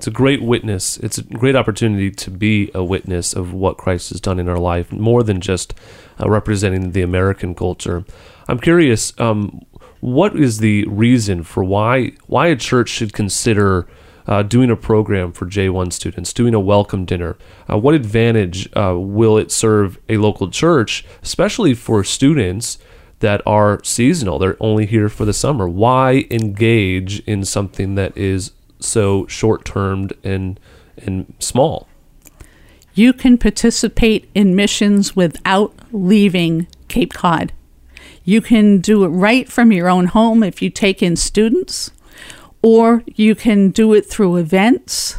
It's 0.00 0.06
a 0.06 0.10
great 0.10 0.42
witness. 0.42 0.96
It's 0.98 1.18
a 1.18 1.22
great 1.22 1.54
opportunity 1.54 2.10
to 2.10 2.30
be 2.30 2.70
a 2.74 2.82
witness 2.82 3.34
of 3.34 3.52
what 3.52 3.76
Christ 3.76 4.08
has 4.10 4.20
done 4.20 4.38
in 4.40 4.48
our 4.48 4.58
life, 4.58 4.90
more 4.92 5.22
than 5.22 5.42
just 5.42 5.74
uh, 6.18 6.28
representing 6.30 6.92
the 6.92 7.02
American 7.02 7.54
culture. 7.54 8.04
I'm 8.48 8.58
curious, 8.58 9.12
um, 9.20 9.60
what 10.00 10.34
is 10.34 10.58
the 10.58 10.86
reason 10.86 11.42
for 11.42 11.62
why 11.62 12.12
why 12.26 12.46
a 12.46 12.56
church 12.56 12.88
should 12.88 13.12
consider 13.12 13.86
uh, 14.30 14.42
doing 14.42 14.70
a 14.70 14.76
program 14.76 15.32
for 15.32 15.44
J1 15.44 15.92
students, 15.92 16.32
doing 16.32 16.54
a 16.54 16.60
welcome 16.60 17.04
dinner? 17.04 17.36
Uh, 17.70 17.76
what 17.76 17.94
advantage 17.94 18.70
uh, 18.74 18.94
will 18.96 19.36
it 19.36 19.52
serve 19.52 19.98
a 20.08 20.16
local 20.16 20.48
church, 20.48 21.04
especially 21.22 21.74
for 21.74 22.02
students? 22.02 22.78
That 23.18 23.42
are 23.44 23.84
seasonal. 23.84 24.38
They're 24.38 24.56
only 24.60 24.86
here 24.86 25.10
for 25.10 25.26
the 25.26 25.34
summer. 25.34 25.68
Why 25.68 26.24
engage 26.30 27.20
in 27.26 27.44
something 27.44 27.94
that 27.96 28.16
is 28.16 28.52
so 28.82 29.26
short 29.26 29.64
termed 29.64 30.12
and 30.24 30.58
and 30.96 31.32
small. 31.38 31.88
You 32.94 33.12
can 33.12 33.38
participate 33.38 34.28
in 34.34 34.56
missions 34.56 35.14
without 35.14 35.74
leaving 35.92 36.66
Cape 36.88 37.12
Cod. 37.12 37.52
You 38.24 38.40
can 38.40 38.78
do 38.78 39.04
it 39.04 39.08
right 39.08 39.50
from 39.50 39.72
your 39.72 39.88
own 39.88 40.06
home 40.06 40.42
if 40.42 40.60
you 40.60 40.70
take 40.70 41.02
in 41.02 41.16
students, 41.16 41.90
or 42.62 43.02
you 43.06 43.34
can 43.34 43.70
do 43.70 43.94
it 43.94 44.06
through 44.06 44.36
events, 44.36 45.16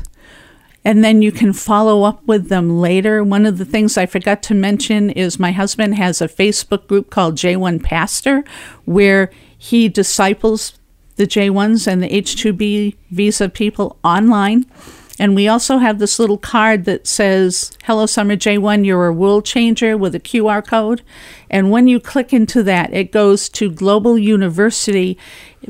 and 0.84 1.04
then 1.04 1.22
you 1.22 1.32
can 1.32 1.54
follow 1.54 2.04
up 2.04 2.26
with 2.26 2.50
them 2.50 2.80
later. 2.80 3.24
One 3.24 3.46
of 3.46 3.58
the 3.58 3.66
things 3.66 3.98
I 3.98 4.06
forgot 4.06 4.42
to 4.44 4.54
mention 4.54 5.10
is 5.12 5.40
my 5.40 5.52
husband 5.52 5.96
has 5.96 6.22
a 6.22 6.28
Facebook 6.28 6.88
group 6.88 7.10
called 7.10 7.36
J1 7.36 7.84
Pastor 7.84 8.44
where 8.86 9.32
he 9.58 9.90
disciples 9.90 10.74
the 11.18 11.28
J1s 11.28 11.86
and 11.86 12.02
the 12.02 12.10
H2B 12.10 12.96
visa 13.12 13.48
people 13.48 13.98
online. 14.04 14.66
And 15.22 15.36
we 15.36 15.48
also 15.48 15.78
have 15.78 16.00
this 16.00 16.18
little 16.18 16.40
card 16.40 16.86
that 16.86 17.06
says, 17.06 17.78
Hello, 17.84 18.08
Summer 18.08 18.36
J1, 18.36 18.84
you're 18.88 19.06
a 19.06 19.14
world 19.14 19.46
changer 19.46 19.96
with 19.96 20.16
a 20.16 20.20
QR 20.20 20.66
code. 20.66 21.04
And 21.48 21.70
when 21.70 21.88
you 21.88 22.00
click 22.00 22.34
into 22.34 22.64
that, 22.64 22.92
it 22.92 23.12
goes 23.12 23.48
to 23.50 23.70
Global 23.70 24.18
University 24.18 25.20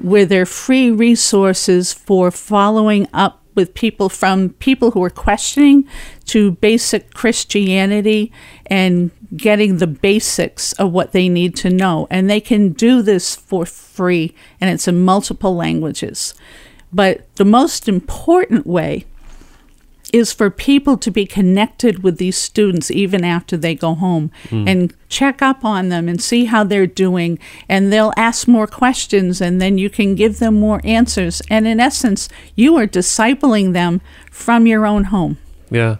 where 0.01 0.25
there 0.25 0.43
are 0.43 0.45
free 0.45 0.89
resources 0.89 1.91
for 1.91 2.31
following 2.31 3.09
up 3.11 3.41
with 3.53 3.73
people 3.73 4.07
from 4.07 4.51
people 4.51 4.91
who 4.91 5.03
are 5.03 5.09
questioning 5.09 5.85
to 6.27 6.51
basic 6.51 7.13
Christianity 7.13 8.31
and 8.67 9.11
getting 9.35 9.79
the 9.79 9.87
basics 9.87 10.71
of 10.73 10.93
what 10.93 11.11
they 11.11 11.27
need 11.27 11.57
to 11.57 11.69
know. 11.69 12.07
And 12.09 12.29
they 12.29 12.39
can 12.39 12.71
do 12.71 13.01
this 13.01 13.35
for 13.35 13.65
free, 13.65 14.33
and 14.61 14.69
it's 14.69 14.87
in 14.87 15.01
multiple 15.01 15.53
languages. 15.53 16.35
But 16.93 17.35
the 17.35 17.45
most 17.45 17.89
important 17.89 18.65
way 18.65 19.05
is 20.13 20.31
for 20.33 20.49
people 20.49 20.97
to 20.97 21.11
be 21.11 21.25
connected 21.25 22.03
with 22.03 22.17
these 22.17 22.37
students 22.37 22.91
even 22.91 23.23
after 23.23 23.57
they 23.57 23.75
go 23.75 23.95
home 23.95 24.31
hmm. 24.49 24.67
and 24.67 24.93
check 25.09 25.41
up 25.41 25.65
on 25.65 25.89
them 25.89 26.07
and 26.07 26.21
see 26.21 26.45
how 26.45 26.63
they're 26.63 26.87
doing 26.87 27.37
and 27.67 27.91
they'll 27.91 28.13
ask 28.17 28.47
more 28.47 28.67
questions 28.67 29.41
and 29.41 29.61
then 29.61 29.77
you 29.77 29.89
can 29.89 30.15
give 30.15 30.39
them 30.39 30.59
more 30.59 30.81
answers 30.83 31.41
and 31.49 31.67
in 31.67 31.79
essence 31.79 32.29
you 32.55 32.75
are 32.77 32.87
discipling 32.87 33.73
them 33.73 34.01
from 34.29 34.65
your 34.67 34.85
own 34.85 35.05
home 35.05 35.37
Yeah. 35.69 35.97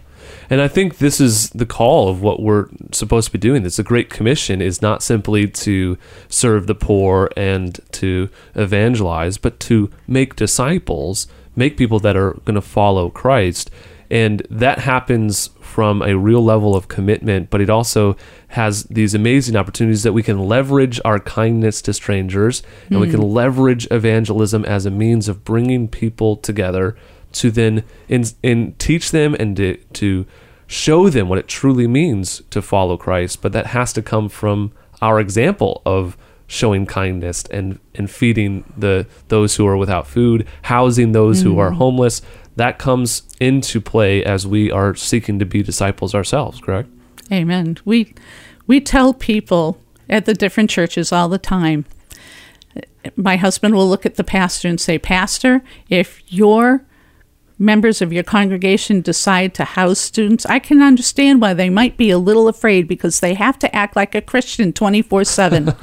And 0.50 0.62
I 0.62 0.68
think 0.68 0.98
this 0.98 1.22
is 1.22 1.50
the 1.52 1.66
call 1.66 2.10
of 2.10 2.22
what 2.22 2.42
we're 2.42 2.68
supposed 2.92 3.28
to 3.28 3.32
be 3.32 3.40
doing. 3.40 3.66
It's 3.66 3.80
a 3.80 3.84
great 3.84 4.10
commission 4.10 4.62
is 4.62 4.82
not 4.82 5.02
simply 5.02 5.48
to 5.48 5.98
serve 6.28 6.68
the 6.68 6.76
poor 6.76 7.32
and 7.38 7.80
to 7.94 8.30
evangelize, 8.54 9.38
but 9.38 9.62
to 9.62 9.90
make 10.08 10.36
disciples, 10.36 11.28
make 11.56 11.78
people 11.78 12.02
that 12.02 12.18
are 12.18 12.34
going 12.44 12.56
to 12.56 12.62
follow 12.62 13.10
Christ. 13.10 13.72
And 14.12 14.46
that 14.50 14.80
happens 14.80 15.52
from 15.62 16.02
a 16.02 16.18
real 16.18 16.44
level 16.44 16.76
of 16.76 16.90
commitment, 16.90 17.50
but 17.50 17.62
it 17.62 17.70
also 17.70 18.18
has 18.50 18.84
these 18.84 19.14
amazing 19.14 19.56
opportunities 19.56 20.04
that 20.04 20.12
we 20.12 20.22
can 20.22 20.38
leverage 20.38 21.00
our 21.06 21.18
kindness 21.18 21.82
to 21.84 21.94
strangers 21.94 22.62
and 22.90 23.00
we 23.00 23.10
can 23.10 23.22
mm. 23.22 23.34
leverage 23.34 23.88
evangelism 23.90 24.66
as 24.66 24.86
a 24.86 24.92
means 24.92 25.30
of 25.30 25.46
bringing 25.46 25.88
people 25.88 26.36
together 26.36 26.98
to 27.32 27.50
then 27.50 27.86
in, 28.10 28.26
in 28.44 28.74
teach 28.74 29.12
them 29.12 29.34
and 29.36 29.56
to, 29.56 29.78
to 29.94 30.26
show 30.68 31.10
them 31.10 31.30
what 31.30 31.40
it 31.40 31.48
truly 31.48 31.88
means 31.88 32.42
to 32.50 32.62
follow 32.62 32.98
Christ. 32.98 33.42
But 33.42 33.54
that 33.54 33.68
has 33.68 33.94
to 33.94 34.02
come 34.02 34.28
from 34.28 34.74
our 35.02 35.22
example 35.22 35.82
of 35.86 36.18
showing 36.48 36.86
kindness 36.86 37.46
and, 37.46 37.80
and 37.96 38.12
feeding 38.12 38.66
the 38.78 39.08
those 39.30 39.56
who 39.56 39.66
are 39.66 39.78
without 39.78 40.06
food, 40.06 40.46
housing 40.64 41.14
those 41.14 41.42
who 41.44 41.58
are 41.60 41.72
mm. 41.72 41.76
homeless. 41.76 42.22
That 42.62 42.78
comes 42.78 43.24
into 43.40 43.82
play 43.82 44.24
as 44.24 44.46
we 44.46 44.70
are 44.70 44.94
seeking 44.94 45.40
to 45.40 45.48
be 45.48 45.64
disciples 45.64 46.14
ourselves, 46.14 46.62
correct? 46.62 46.90
Amen. 47.32 47.80
We 47.86 48.14
we 48.68 48.80
tell 48.80 49.16
people 49.16 49.82
at 50.08 50.26
the 50.26 50.36
different 50.36 50.70
churches 50.70 51.12
all 51.12 51.28
the 51.28 51.40
time. 51.40 51.86
My 53.16 53.36
husband 53.38 53.74
will 53.74 53.90
look 53.90 54.06
at 54.06 54.14
the 54.14 54.24
pastor 54.24 54.68
and 54.68 54.80
say, 54.80 55.00
"Pastor, 55.00 55.64
if 55.90 56.22
your 56.32 56.86
members 57.58 58.00
of 58.00 58.14
your 58.14 58.22
congregation 58.22 59.02
decide 59.02 59.56
to 59.56 59.64
house 59.64 59.98
students, 59.98 60.46
I 60.46 60.60
can 60.60 60.84
understand 60.84 61.42
why 61.42 61.56
they 61.56 61.72
might 61.72 61.98
be 61.98 62.12
a 62.12 62.20
little 62.20 62.48
afraid 62.48 62.88
because 62.88 63.22
they 63.22 63.34
have 63.34 63.58
to 63.58 63.76
act 63.76 63.96
like 63.96 64.14
a 64.14 64.22
Christian 64.22 64.72
24/7. 64.72 65.74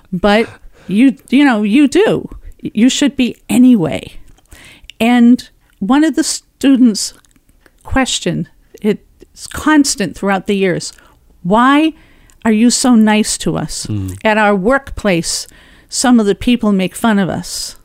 but 0.10 0.48
you 0.88 1.18
you 1.28 1.44
know, 1.44 1.62
you 1.62 1.86
do. 1.86 2.30
You 2.62 2.88
should 2.88 3.14
be 3.14 3.36
anyway." 3.50 4.14
And 4.98 5.50
one 5.86 6.02
of 6.02 6.16
the 6.16 6.24
students 6.24 7.12
question 7.82 8.48
it's 8.80 9.46
constant 9.48 10.16
throughout 10.16 10.46
the 10.46 10.56
years 10.56 10.92
why 11.42 11.92
are 12.44 12.52
you 12.52 12.70
so 12.70 12.94
nice 12.94 13.38
to 13.38 13.56
us? 13.56 13.84
Hmm. 13.84 14.08
At 14.24 14.38
our 14.38 14.54
workplace 14.54 15.46
some 15.88 16.18
of 16.18 16.26
the 16.26 16.34
people 16.34 16.72
make 16.72 16.94
fun 16.94 17.18
of 17.18 17.28
us. 17.28 17.76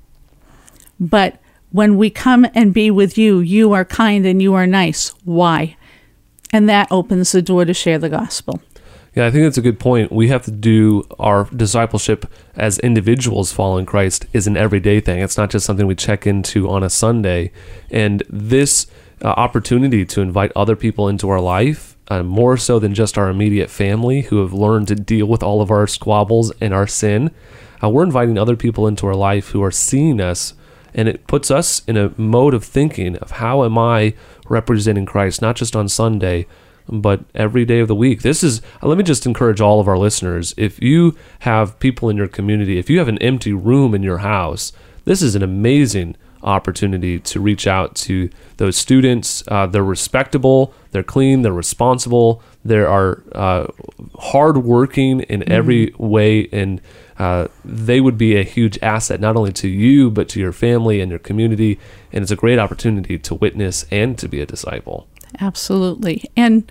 But 1.00 1.40
when 1.72 1.98
we 1.98 2.10
come 2.10 2.48
and 2.56 2.74
be 2.74 2.90
with 2.90 3.18
you 3.18 3.40
you 3.40 3.74
are 3.74 3.86
kind 3.86 4.26
and 4.26 4.42
you 4.42 4.54
are 4.54 4.68
nice. 4.68 5.10
Why? 5.26 5.76
And 6.52 6.70
that 6.70 6.88
opens 6.90 7.32
the 7.32 7.42
door 7.42 7.66
to 7.66 7.74
share 7.74 8.00
the 8.00 8.10
gospel 8.10 8.62
Yeah, 9.16 9.26
I 9.26 9.32
think 9.32 9.44
that's 9.44 9.58
a 9.58 9.64
good 9.64 9.80
point. 9.80 10.12
We 10.12 10.28
have 10.28 10.44
to 10.46 10.52
do 10.52 11.04
our 11.18 11.46
discipleship 11.46 12.26
as 12.56 12.78
individuals 12.80 13.52
following 13.52 13.86
Christ 13.86 14.28
is 14.34 14.46
an 14.46 14.56
everyday 14.56 15.00
thing. 15.00 15.20
It's 15.20 15.38
not 15.38 15.50
just 15.50 15.66
something 15.66 15.88
we 15.88 15.96
check 15.96 16.28
into 16.28 16.70
on 16.70 16.84
a 16.84 16.90
Sunday. 16.90 17.52
And 17.90 18.24
this 18.30 18.86
uh, 19.24 19.30
opportunity 19.30 20.06
to 20.06 20.22
invite 20.22 20.52
other 20.56 20.76
people 20.76 21.08
into 21.08 21.30
our 21.30 21.42
life, 21.42 21.98
uh, 22.08 22.24
more 22.24 22.56
so 22.56 22.78
than 22.80 22.94
just 22.94 23.18
our 23.18 23.30
immediate 23.30 23.70
family 23.70 24.22
who 24.22 24.42
have 24.42 24.54
learned 24.54 24.88
to 24.90 24.96
deal 24.96 25.26
with 25.26 25.44
all 25.44 25.62
of 25.62 25.72
our 25.72 25.88
squabbles 25.88 26.52
and 26.62 26.74
our 26.74 26.88
sin, 26.88 27.32
uh, 27.84 27.90
we're 27.90 28.04
inviting 28.04 28.38
other 28.38 28.56
people 28.56 28.88
into 28.88 29.08
our 29.08 29.16
life 29.16 29.50
who 29.50 29.64
are 29.64 29.72
seeing 29.72 30.22
us. 30.22 30.54
And 30.94 31.08
it 31.08 31.28
puts 31.28 31.52
us 31.52 31.84
in 31.88 31.98
a 31.98 32.14
mode 32.18 32.54
of 32.54 32.64
thinking 32.64 33.16
of 33.18 33.32
how 33.32 33.64
am 33.64 33.78
I 33.78 34.14
representing 34.48 35.06
Christ, 35.06 35.42
not 35.42 35.56
just 35.56 35.76
on 35.76 35.88
Sunday, 35.88 36.48
but 36.92 37.24
every 37.36 37.66
day 37.66 37.80
of 37.80 37.88
the 37.88 37.96
week. 37.96 38.22
This 38.22 38.44
is, 38.44 38.62
let 38.82 38.98
me 38.98 39.04
just 39.04 39.26
encourage 39.26 39.62
all 39.62 39.80
of 39.80 39.88
our 39.88 39.98
listeners. 39.98 40.54
If 40.58 40.82
you 40.82 41.18
have 41.40 41.80
people 41.80 42.10
in 42.10 42.18
your 42.18 42.28
community, 42.28 42.80
if 42.80 42.90
you 42.90 43.00
have 43.00 43.08
an 43.08 43.20
empty 43.20 43.54
room 43.54 43.94
in 43.94 44.04
your 44.04 44.20
house, 44.20 44.72
this 45.06 45.22
is 45.22 45.36
an 45.36 45.44
amazing 45.44 46.16
opportunity 46.42 47.20
to 47.20 47.40
reach 47.40 47.68
out 47.68 47.96
to 47.96 48.30
those 48.58 48.78
students. 48.78 49.44
Uh, 49.48 49.68
they're 49.68 49.84
respectable, 49.84 50.74
they're 50.92 51.04
clean, 51.04 51.42
they're 51.42 51.52
responsible, 51.54 52.42
they 52.64 52.80
are 52.80 53.24
uh, 53.34 53.68
hardworking 54.18 55.22
in 55.22 55.50
every 55.52 55.94
way, 55.98 56.48
and 56.52 56.82
uh, 57.18 57.48
they 57.66 58.00
would 58.00 58.18
be 58.18 58.38
a 58.38 58.44
huge 58.44 58.80
asset 58.82 59.20
not 59.20 59.36
only 59.36 59.52
to 59.52 59.68
you, 59.68 60.10
but 60.10 60.30
to 60.30 60.40
your 60.40 60.54
family 60.54 61.02
and 61.02 61.10
your 61.10 61.20
community. 61.20 61.78
And 62.14 62.22
it's 62.22 62.32
a 62.32 62.38
great 62.38 62.60
opportunity 62.60 63.18
to 63.20 63.36
witness 63.36 63.86
and 63.92 64.18
to 64.18 64.28
be 64.30 64.40
a 64.40 64.46
disciple. 64.46 65.08
Absolutely. 65.40 66.24
And 66.36 66.70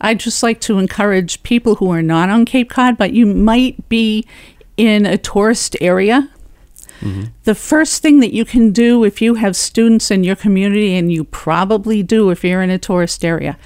I'd 0.00 0.20
just 0.20 0.42
like 0.42 0.60
to 0.62 0.78
encourage 0.78 1.42
people 1.42 1.76
who 1.76 1.90
are 1.90 2.02
not 2.02 2.28
on 2.28 2.44
Cape 2.44 2.70
Cod, 2.70 2.96
but 2.96 3.12
you 3.12 3.26
might 3.26 3.88
be 3.88 4.26
in 4.76 5.06
a 5.06 5.18
tourist 5.18 5.76
area. 5.80 6.30
Mm-hmm. 7.00 7.24
The 7.44 7.54
first 7.54 8.02
thing 8.02 8.20
that 8.20 8.32
you 8.32 8.44
can 8.44 8.72
do 8.72 9.04
if 9.04 9.20
you 9.20 9.34
have 9.34 9.56
students 9.56 10.10
in 10.10 10.24
your 10.24 10.36
community, 10.36 10.96
and 10.96 11.12
you 11.12 11.24
probably 11.24 12.02
do 12.02 12.30
if 12.30 12.44
you're 12.44 12.62
in 12.62 12.70
a 12.70 12.78
tourist 12.78 13.24
area, 13.24 13.56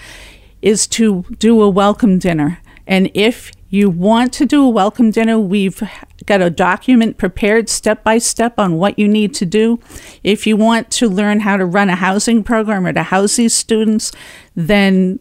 is 0.61 0.87
to 0.89 1.25
do 1.39 1.61
a 1.63 1.69
welcome 1.69 2.19
dinner. 2.19 2.61
And 2.87 3.11
if 3.15 3.53
you 3.69 3.89
want 3.89 4.33
to 4.35 4.47
do 4.47 4.65
a 4.65 4.69
welcome 4.69 5.11
dinner, 5.11 5.39
we've 5.39 5.83
got 6.33 6.41
a 6.41 6.49
document 6.49 7.19
prepared 7.19 7.69
step 7.69 8.03
by 8.03 8.17
step 8.17 8.59
on 8.59 8.79
what 8.79 8.99
you 8.99 9.07
need 9.07 9.35
to 9.35 9.45
do. 9.45 9.79
If 10.25 10.47
you 10.47 10.57
want 10.57 10.91
to 10.93 11.07
learn 11.07 11.41
how 11.41 11.59
to 11.59 11.67
run 11.67 11.91
a 11.91 11.97
housing 11.97 12.43
program 12.43 12.87
or 12.87 12.93
to 12.95 13.03
house 13.03 13.37
these 13.37 13.53
students, 13.53 14.13
then 14.57 15.21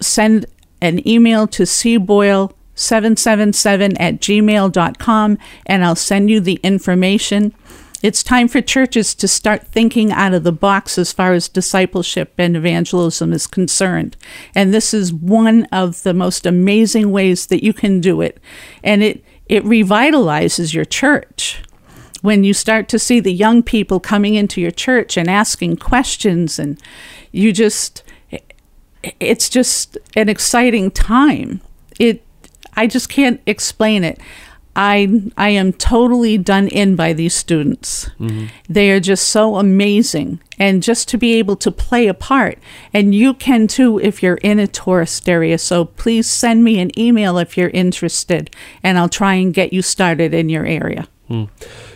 send 0.00 0.46
an 0.80 1.06
email 1.08 1.48
to 1.48 1.64
cboyle 1.64 2.52
777 2.76 3.96
at 3.96 4.20
gmail.com 4.20 5.38
and 5.66 5.84
I'll 5.84 5.96
send 5.96 6.30
you 6.30 6.38
the 6.38 6.60
information. 6.62 7.52
It's 8.00 8.22
time 8.22 8.46
for 8.46 8.60
churches 8.60 9.16
to 9.16 9.26
start 9.26 9.66
thinking 9.66 10.12
out 10.12 10.34
of 10.34 10.44
the 10.44 10.52
box 10.52 10.98
as 10.98 11.12
far 11.12 11.32
as 11.32 11.48
discipleship 11.48 12.32
and 12.38 12.56
evangelism 12.56 13.32
is 13.32 13.48
concerned. 13.48 14.16
And 14.54 14.72
this 14.72 14.94
is 14.94 15.12
one 15.12 15.64
of 15.72 16.04
the 16.04 16.14
most 16.14 16.46
amazing 16.46 17.10
ways 17.10 17.48
that 17.48 17.64
you 17.64 17.72
can 17.72 18.00
do 18.00 18.20
it. 18.20 18.38
And 18.84 19.02
it, 19.02 19.24
it 19.48 19.64
revitalizes 19.64 20.74
your 20.74 20.84
church. 20.84 21.62
When 22.20 22.42
you 22.42 22.52
start 22.52 22.88
to 22.88 22.98
see 22.98 23.20
the 23.20 23.32
young 23.32 23.62
people 23.62 24.00
coming 24.00 24.34
into 24.34 24.60
your 24.60 24.72
church 24.72 25.16
and 25.16 25.30
asking 25.30 25.76
questions 25.76 26.58
and 26.58 26.80
you 27.30 27.52
just 27.52 28.02
it's 29.20 29.48
just 29.48 29.96
an 30.16 30.28
exciting 30.28 30.90
time. 30.90 31.60
It 31.98 32.24
i 32.74 32.86
just 32.86 33.08
can't 33.08 33.40
explain 33.46 34.04
it 34.04 34.20
i 34.78 35.08
i 35.36 35.48
am 35.48 35.72
totally 35.72 36.38
done 36.38 36.68
in 36.68 36.94
by 36.94 37.12
these 37.12 37.34
students. 37.34 38.08
Mm-hmm. 38.20 38.46
they 38.68 38.90
are 38.90 39.00
just 39.00 39.26
so 39.26 39.56
amazing. 39.56 40.40
And 40.60 40.82
just 40.82 41.08
to 41.10 41.18
be 41.18 41.34
able 41.34 41.54
to 41.56 41.70
play 41.70 42.08
a 42.08 42.14
part 42.14 42.58
and 42.92 43.14
you 43.14 43.34
can 43.34 43.68
too 43.68 44.00
if 44.00 44.22
you're 44.22 44.42
in 44.42 44.58
a 44.58 44.66
tourist 44.66 45.28
area. 45.28 45.56
So 45.58 45.84
please 45.84 46.28
send 46.28 46.64
me 46.64 46.80
an 46.80 46.96
email 46.98 47.38
if 47.38 47.56
you're 47.56 47.70
interested 47.70 48.54
and 48.82 48.98
i'll 48.98 49.08
try 49.08 49.34
and 49.34 49.52
get 49.52 49.72
you 49.72 49.82
started 49.82 50.32
in 50.32 50.48
your 50.48 50.66
area 50.66 51.08
mm 51.28 51.48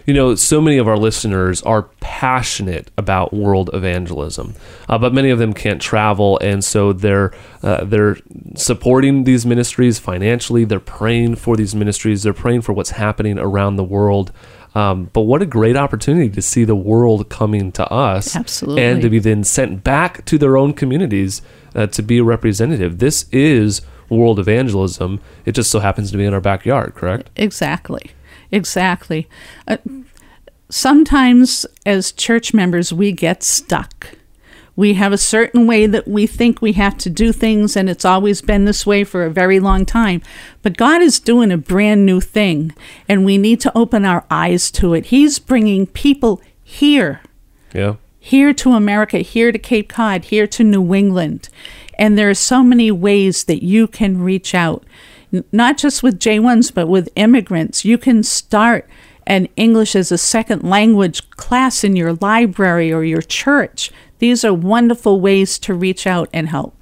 you 0.06 0.14
know, 0.14 0.34
so 0.34 0.60
many 0.60 0.78
of 0.78 0.88
our 0.88 0.96
listeners 0.96 1.62
are 1.62 1.82
passionate 2.00 2.90
about 2.98 3.32
world 3.32 3.70
evangelism, 3.72 4.54
uh, 4.88 4.98
but 4.98 5.14
many 5.14 5.30
of 5.30 5.38
them 5.38 5.52
can't 5.52 5.80
travel, 5.80 6.38
and 6.40 6.64
so 6.64 6.92
they're 6.92 7.32
uh, 7.62 7.84
they're 7.84 8.18
supporting 8.56 9.24
these 9.24 9.46
ministries 9.46 9.98
financially. 9.98 10.64
They're 10.64 10.80
praying 10.80 11.36
for 11.36 11.56
these 11.56 11.74
ministries. 11.74 12.22
They're 12.22 12.32
praying 12.32 12.62
for 12.62 12.72
what's 12.72 12.90
happening 12.90 13.38
around 13.38 13.76
the 13.76 13.84
world. 13.84 14.32
Um, 14.74 15.10
but 15.12 15.22
what 15.22 15.42
a 15.42 15.46
great 15.46 15.76
opportunity 15.76 16.30
to 16.30 16.40
see 16.40 16.64
the 16.64 16.74
world 16.74 17.28
coming 17.28 17.72
to 17.72 17.86
us, 17.92 18.34
Absolutely. 18.34 18.82
and 18.82 19.02
to 19.02 19.10
be 19.10 19.18
then 19.18 19.44
sent 19.44 19.84
back 19.84 20.24
to 20.24 20.38
their 20.38 20.56
own 20.56 20.72
communities 20.72 21.42
uh, 21.74 21.86
to 21.88 22.02
be 22.02 22.18
a 22.18 22.24
representative. 22.24 22.98
This 22.98 23.26
is 23.30 23.82
world 24.08 24.38
evangelism. 24.38 25.20
It 25.44 25.52
just 25.52 25.70
so 25.70 25.80
happens 25.80 26.10
to 26.10 26.16
be 26.16 26.24
in 26.24 26.32
our 26.32 26.40
backyard, 26.40 26.94
correct? 26.94 27.28
Exactly. 27.36 28.12
Exactly. 28.52 29.28
Uh, 29.66 29.78
sometimes, 30.68 31.66
as 31.84 32.12
church 32.12 32.54
members, 32.54 32.92
we 32.92 33.10
get 33.10 33.42
stuck. 33.42 34.14
We 34.74 34.94
have 34.94 35.12
a 35.12 35.18
certain 35.18 35.66
way 35.66 35.86
that 35.86 36.08
we 36.08 36.26
think 36.26 36.62
we 36.62 36.72
have 36.72 36.96
to 36.98 37.10
do 37.10 37.32
things, 37.32 37.76
and 37.76 37.90
it's 37.90 38.04
always 38.04 38.40
been 38.40 38.64
this 38.64 38.86
way 38.86 39.04
for 39.04 39.24
a 39.24 39.30
very 39.30 39.60
long 39.60 39.84
time. 39.84 40.22
But 40.62 40.78
God 40.78 41.02
is 41.02 41.20
doing 41.20 41.50
a 41.50 41.58
brand 41.58 42.06
new 42.06 42.20
thing, 42.20 42.74
and 43.08 43.24
we 43.24 43.36
need 43.36 43.60
to 43.62 43.76
open 43.76 44.04
our 44.04 44.24
eyes 44.30 44.70
to 44.72 44.94
it. 44.94 45.06
He's 45.06 45.38
bringing 45.38 45.86
people 45.86 46.40
here. 46.62 47.20
Yeah. 47.74 47.96
Here 48.18 48.54
to 48.54 48.72
America, 48.72 49.18
here 49.18 49.52
to 49.52 49.58
Cape 49.58 49.88
Cod, 49.88 50.24
here 50.26 50.46
to 50.46 50.64
New 50.64 50.94
England. 50.94 51.48
And 51.98 52.16
there 52.16 52.30
are 52.30 52.34
so 52.34 52.62
many 52.62 52.90
ways 52.90 53.44
that 53.44 53.62
you 53.62 53.86
can 53.86 54.22
reach 54.22 54.54
out 54.54 54.84
not 55.50 55.78
just 55.78 56.02
with 56.02 56.18
J1s, 56.18 56.72
but 56.74 56.86
with 56.88 57.08
immigrants. 57.16 57.84
You 57.84 57.98
can 57.98 58.22
start 58.22 58.88
an 59.26 59.48
English 59.56 59.94
as 59.94 60.12
a 60.12 60.18
second 60.18 60.62
language 60.62 61.28
class 61.30 61.84
in 61.84 61.96
your 61.96 62.14
library 62.14 62.92
or 62.92 63.04
your 63.04 63.22
church. 63.22 63.90
These 64.18 64.44
are 64.44 64.54
wonderful 64.54 65.20
ways 65.20 65.58
to 65.60 65.74
reach 65.74 66.06
out 66.06 66.28
and 66.32 66.48
help. 66.48 66.76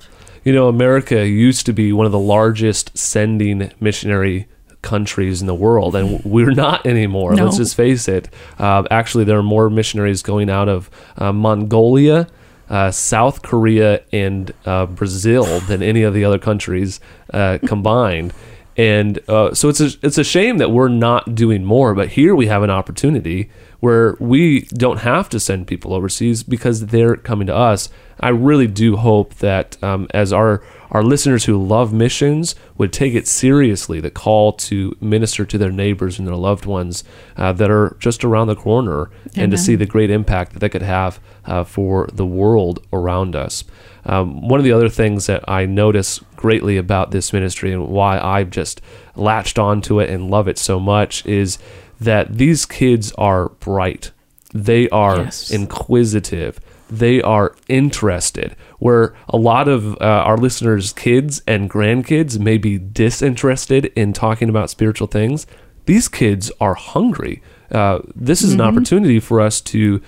You 0.45 0.53
know, 0.53 0.69
America 0.69 1.27
used 1.27 1.67
to 1.67 1.73
be 1.73 1.93
one 1.93 2.07
of 2.07 2.13
the 2.13 2.19
largest 2.19 2.97
sending 2.97 3.71
missionary 3.79 4.47
countries 4.83 5.43
in 5.43 5.47
the 5.47 5.55
world, 5.55 5.95
and 5.95 6.25
we're 6.25 6.53
not 6.53 6.87
anymore. 6.87 7.35
No. 7.35 7.45
Let's 7.45 7.59
just 7.59 7.75
face 7.75 8.09
it. 8.09 8.29
Uh, 8.59 8.85
actually, 8.91 9.25
there 9.25 9.39
are 9.39 9.43
more 9.43 9.69
missionaries 9.69 10.23
going 10.23 10.49
out 10.49 10.69
of 10.69 10.91
uh, 11.19 11.33
Mongolia 11.33 12.27
uh, 12.71 12.91
South 12.91 13.43
Korea 13.43 14.03
and 14.13 14.53
uh, 14.65 14.87
Brazil 14.87 15.61
than 15.61 15.83
any 15.83 16.03
of 16.03 16.15
the 16.15 16.25
other 16.25 16.39
countries 16.39 17.01
uh, 17.35 17.59
combined. 17.67 18.33
And 18.77 19.19
uh, 19.29 19.53
so 19.53 19.69
it's 19.69 19.81
a, 19.81 19.91
it's 20.03 20.17
a 20.17 20.25
shame 20.25 20.59
that 20.59 20.71
we're 20.71 20.89
not 20.89 21.35
doing 21.35 21.65
more, 21.65 21.95
but 21.95 22.11
here 22.11 22.35
we 22.35 22.47
have 22.47 22.63
an 22.63 22.71
opportunity 22.71 23.51
where 23.81 24.17
we 24.21 24.63
don't 24.69 24.99
have 24.99 25.29
to 25.31 25.41
send 25.41 25.67
people 25.67 25.95
overseas 25.95 26.43
because 26.43 26.87
they're 26.87 27.17
coming 27.17 27.47
to 27.47 27.55
us. 27.57 27.89
I 28.21 28.29
really 28.29 28.67
do 28.67 28.99
hope 28.99 29.35
that 29.37 29.83
um, 29.83 30.07
as 30.13 30.33
our 30.33 30.63
our 30.91 31.03
listeners 31.05 31.45
who 31.45 31.57
love 31.57 31.93
missions 31.93 32.57
would 32.77 32.93
take 32.93 33.15
it 33.15 33.29
seriously 33.29 34.01
the 34.01 34.11
call 34.11 34.53
to 34.53 34.97
minister 35.01 35.45
to 35.45 35.57
their 35.57 35.71
neighbors 35.71 36.19
and 36.19 36.27
their 36.27 36.35
loved 36.35 36.67
ones 36.67 37.05
uh, 37.37 37.53
that 37.53 37.71
are 37.71 37.97
just 38.01 38.25
around 38.25 38.49
the 38.49 38.57
corner 38.57 39.03
Amen. 39.03 39.45
and 39.45 39.53
to 39.53 39.59
see 39.59 39.77
the 39.77 39.87
great 39.87 40.11
impact 40.11 40.53
that 40.53 40.59
that 40.59 40.71
could 40.71 40.83
have 40.83 41.21
uh, 41.45 41.65
for 41.65 42.09
the 42.13 42.27
world 42.27 42.85
around 42.93 43.37
us. 43.37 43.65
Um, 44.05 44.49
one 44.49 44.59
of 44.59 44.65
the 44.65 44.73
other 44.73 44.89
things 44.89 45.27
that 45.27 45.45
I 45.49 45.67
notice 45.67 46.21
greatly 46.35 46.77
about 46.77 47.11
this 47.11 47.33
ministry 47.33 47.73
and 47.73 47.89
why 47.89 48.19
I've 48.19 48.51
just 48.51 48.81
latched 49.15 49.59
onto 49.59 50.01
it 50.01 50.11
and 50.11 50.31
love 50.31 50.49
it 50.49 50.59
so 50.59 50.81
much 50.81 51.25
is 51.27 51.59
that 52.01 52.39
these 52.39 52.67
kids 52.67 53.13
are 53.13 53.51
bright. 53.51 54.11
They 54.53 54.89
are 54.89 55.19
yes. 55.19 55.51
inquisitive. 55.51 56.59
They 56.91 57.23
are 57.23 57.55
interested. 57.69 58.57
Where 58.79 59.15
a 59.29 59.37
lot 59.37 59.69
of 59.69 59.95
uh, 60.01 60.05
our 60.05 60.37
listeners' 60.37 60.93
kids 60.93 61.43
and 61.47 61.71
grandkids 61.71 62.39
may 62.39 62.59
be 62.59 62.79
disinterested 62.79 63.87
in 63.95 64.13
talking 64.13 64.49
about 64.49 64.71
spiritual 64.71 65.07
things, 65.07 65.47
these 65.87 66.09
kids 66.09 66.51
are 66.61 66.75
hungry. 66.75 67.43
Uh, 67.71 68.01
this 68.15 68.43
is 68.43 68.53
mm-hmm. 68.53 68.61
an 68.61 68.67
opportunity 68.67 69.21
for 69.21 69.41
us 69.41 69.61
to 69.61 70.03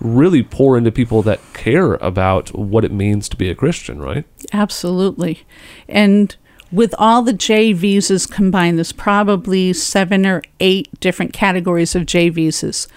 really 0.00 0.42
pour 0.42 0.78
into 0.78 0.92
people 0.92 1.22
that 1.22 1.40
care 1.54 1.94
about 1.94 2.56
what 2.56 2.84
it 2.84 2.92
means 2.92 3.28
to 3.28 3.36
be 3.36 3.50
a 3.50 3.54
Christian, 3.54 4.00
right? 4.00 4.24
Absolutely. 4.52 5.44
And 5.88 6.36
with 6.70 6.94
all 6.98 7.22
the 7.22 7.32
J 7.32 7.72
visas 7.72 8.26
combined, 8.26 8.78
there's 8.78 8.92
probably 8.92 9.72
seven 9.72 10.26
or 10.26 10.42
eight 10.60 10.88
different 11.00 11.32
categories 11.32 11.94
of 11.94 12.06
J 12.06 12.28
visas. 12.28 12.88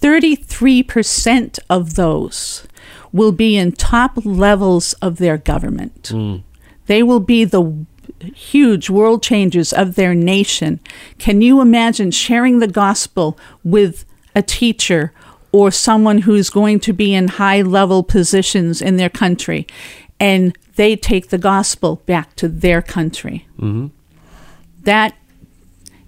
33% 0.00 1.58
of 1.68 1.94
those 1.94 2.66
will 3.12 3.32
be 3.32 3.56
in 3.56 3.72
top 3.72 4.12
levels 4.24 4.94
of 4.94 5.18
their 5.18 5.36
government. 5.36 6.10
Mm. 6.12 6.42
They 6.86 7.02
will 7.02 7.20
be 7.20 7.44
the 7.44 7.84
huge 8.34 8.90
world 8.90 9.22
changers 9.22 9.72
of 9.72 9.94
their 9.94 10.14
nation. 10.14 10.80
Can 11.18 11.40
you 11.40 11.60
imagine 11.60 12.10
sharing 12.10 12.58
the 12.58 12.68
gospel 12.68 13.38
with 13.62 14.04
a 14.34 14.42
teacher 14.42 15.12
or 15.52 15.70
someone 15.70 16.18
who's 16.18 16.50
going 16.50 16.80
to 16.80 16.92
be 16.92 17.14
in 17.14 17.28
high 17.28 17.62
level 17.62 18.02
positions 18.02 18.80
in 18.80 18.96
their 18.96 19.10
country 19.10 19.66
and 20.20 20.56
they 20.76 20.94
take 20.94 21.30
the 21.30 21.38
gospel 21.38 21.96
back 22.06 22.36
to 22.36 22.46
their 22.46 22.82
country. 22.82 23.48
Mm-hmm. 23.58 23.86
That 24.82 25.16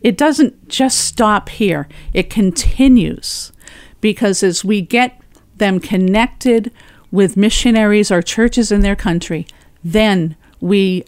it 0.02 0.16
doesn't 0.16 0.68
just 0.68 1.00
stop 1.00 1.48
here, 1.48 1.88
it 2.12 2.28
continues 2.28 3.52
because 4.00 4.42
as 4.42 4.64
we 4.64 4.82
get 4.82 5.18
them 5.56 5.80
connected 5.80 6.70
with 7.10 7.36
missionaries 7.36 8.10
or 8.10 8.20
churches 8.20 8.70
in 8.70 8.80
their 8.80 8.96
country, 8.96 9.46
then 9.82 10.36
we 10.60 11.04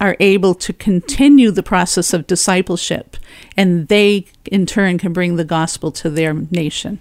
are 0.00 0.16
able 0.18 0.54
to 0.54 0.72
continue 0.72 1.50
the 1.50 1.62
process 1.62 2.14
of 2.14 2.26
discipleship 2.26 3.16
and 3.56 3.88
they 3.88 4.24
in 4.46 4.64
turn 4.64 4.96
can 4.96 5.12
bring 5.12 5.36
the 5.36 5.44
gospel 5.44 5.92
to 5.92 6.08
their 6.08 6.32
nation 6.32 6.98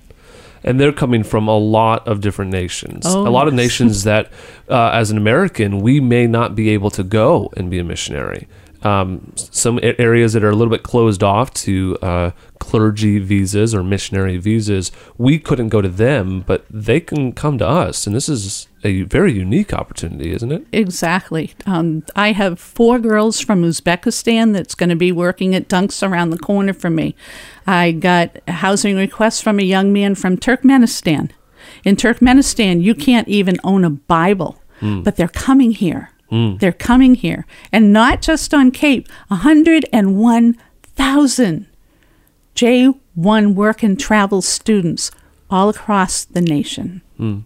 and 0.63 0.79
they're 0.79 0.91
coming 0.91 1.23
from 1.23 1.47
a 1.47 1.57
lot 1.57 2.07
of 2.07 2.21
different 2.21 2.51
nations. 2.51 3.05
Oh. 3.05 3.27
A 3.27 3.29
lot 3.29 3.47
of 3.47 3.53
nations 3.53 4.03
that, 4.03 4.31
uh, 4.69 4.89
as 4.93 5.11
an 5.11 5.17
American, 5.17 5.81
we 5.81 5.99
may 5.99 6.27
not 6.27 6.55
be 6.55 6.69
able 6.69 6.89
to 6.91 7.03
go 7.03 7.51
and 7.55 7.69
be 7.69 7.79
a 7.79 7.83
missionary 7.83 8.47
um, 8.83 9.33
some 9.35 9.79
areas 9.83 10.33
that 10.33 10.43
are 10.43 10.49
a 10.49 10.55
little 10.55 10.71
bit 10.71 10.83
closed 10.83 11.23
off 11.23 11.53
to 11.53 11.97
uh, 12.01 12.31
clergy 12.59 13.19
visas 13.19 13.75
or 13.75 13.83
missionary 13.83 14.37
visas, 14.37 14.91
we 15.17 15.37
couldn't 15.37 15.69
go 15.69 15.81
to 15.81 15.89
them, 15.89 16.41
but 16.41 16.65
they 16.69 16.99
can 16.99 17.33
come 17.33 17.57
to 17.57 17.67
us. 17.67 18.07
And 18.07 18.15
this 18.15 18.29
is 18.29 18.67
a 18.83 19.01
very 19.03 19.33
unique 19.33 19.73
opportunity, 19.73 20.31
isn't 20.31 20.51
it? 20.51 20.65
Exactly. 20.71 21.53
Um, 21.65 22.03
I 22.15 22.31
have 22.31 22.59
four 22.59 22.99
girls 22.99 23.41
from 23.41 23.63
Uzbekistan 23.63 24.53
that's 24.53 24.75
going 24.75 24.89
to 24.89 24.95
be 24.95 25.11
working 25.11 25.55
at 25.55 25.67
Dunks 25.67 26.07
around 26.07 26.29
the 26.29 26.37
corner 26.37 26.73
from 26.73 26.95
me. 26.95 27.15
I 27.67 27.91
got 27.91 28.37
a 28.47 28.53
housing 28.53 28.95
request 28.95 29.43
from 29.43 29.59
a 29.59 29.63
young 29.63 29.91
man 29.91 30.15
from 30.15 30.37
Turkmenistan. 30.37 31.31
In 31.83 31.95
Turkmenistan, 31.95 32.81
you 32.81 32.95
can't 32.95 33.27
even 33.27 33.57
own 33.63 33.83
a 33.83 33.89
Bible, 33.89 34.61
mm. 34.79 35.03
but 35.03 35.17
they're 35.17 35.27
coming 35.27 35.71
here 35.71 36.11
Mm. 36.31 36.59
They're 36.59 36.71
coming 36.71 37.15
here. 37.15 37.45
And 37.71 37.91
not 37.93 38.21
just 38.21 38.53
on 38.53 38.69
Cape, 38.71 39.07
101,000 39.29 41.65
J1 42.55 43.55
work 43.55 43.83
and 43.83 43.99
travel 43.99 44.41
students 44.41 45.11
all 45.49 45.69
across 45.69 46.25
the 46.25 46.41
nation. 46.41 47.01
Mm. 47.19 47.43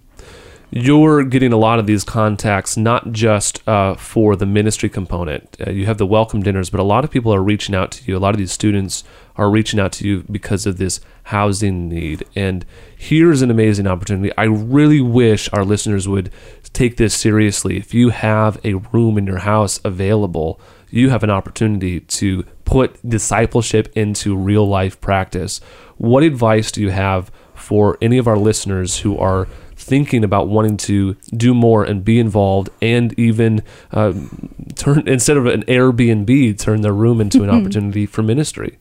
you're 0.71 1.23
getting 1.23 1.53
a 1.53 1.57
lot 1.57 1.79
of 1.79 1.85
these 1.85 2.03
contacts 2.03 2.75
not 2.75 3.11
just 3.11 3.65
uh, 3.67 3.93
for 3.95 4.35
the 4.35 4.45
ministry 4.45 4.89
component. 4.89 5.55
Uh, 5.65 5.69
you 5.69 5.85
have 5.85 5.99
the 5.99 6.05
welcome 6.05 6.41
dinners, 6.41 6.69
but 6.71 6.79
a 6.79 6.83
lot 6.83 7.03
of 7.03 7.11
people 7.11 7.33
are 7.33 7.43
reaching 7.43 7.75
out 7.75 7.91
to 7.91 8.03
you. 8.05 8.17
A 8.17 8.19
lot 8.19 8.33
of 8.33 8.39
these 8.39 8.51
students 8.51 9.03
are 9.35 9.51
reaching 9.51 9.79
out 9.79 9.91
to 9.93 10.07
you 10.07 10.23
because 10.31 10.65
of 10.65 10.77
this 10.77 10.99
housing 11.23 11.89
need. 11.89 12.25
And 12.35 12.65
here's 12.95 13.41
an 13.41 13.51
amazing 13.51 13.87
opportunity. 13.87 14.31
I 14.37 14.43
really 14.43 15.01
wish 15.01 15.49
our 15.53 15.65
listeners 15.65 16.07
would 16.07 16.31
take 16.73 16.97
this 16.97 17.13
seriously. 17.13 17.77
If 17.77 17.93
you 17.93 18.09
have 18.09 18.59
a 18.63 18.75
room 18.75 19.17
in 19.17 19.27
your 19.27 19.39
house 19.39 19.79
available, 19.83 20.59
you 20.89 21.09
have 21.09 21.23
an 21.23 21.29
opportunity 21.29 22.01
to 22.01 22.43
put 22.65 22.97
discipleship 23.07 23.91
into 23.95 24.35
real 24.35 24.67
life 24.67 24.99
practice. 25.01 25.59
What 25.97 26.23
advice 26.23 26.71
do 26.71 26.81
you 26.81 26.91
have 26.91 27.31
for 27.53 27.97
any 28.01 28.17
of 28.17 28.27
our 28.27 28.37
listeners 28.37 28.99
who 28.99 29.17
are 29.17 29.47
thinking 29.75 30.23
about 30.23 30.47
wanting 30.47 30.77
to 30.77 31.15
do 31.35 31.53
more 31.53 31.83
and 31.83 32.05
be 32.05 32.19
involved 32.19 32.69
and 32.81 33.17
even 33.19 33.63
uh, 33.91 34.13
turn 34.75 35.07
instead 35.07 35.37
of 35.37 35.45
an 35.45 35.63
Airbnb 35.63 36.57
turn 36.59 36.81
their 36.81 36.93
room 36.93 37.19
into 37.19 37.43
an 37.43 37.49
opportunity 37.49 38.05
for 38.05 38.21
ministry. 38.23 38.77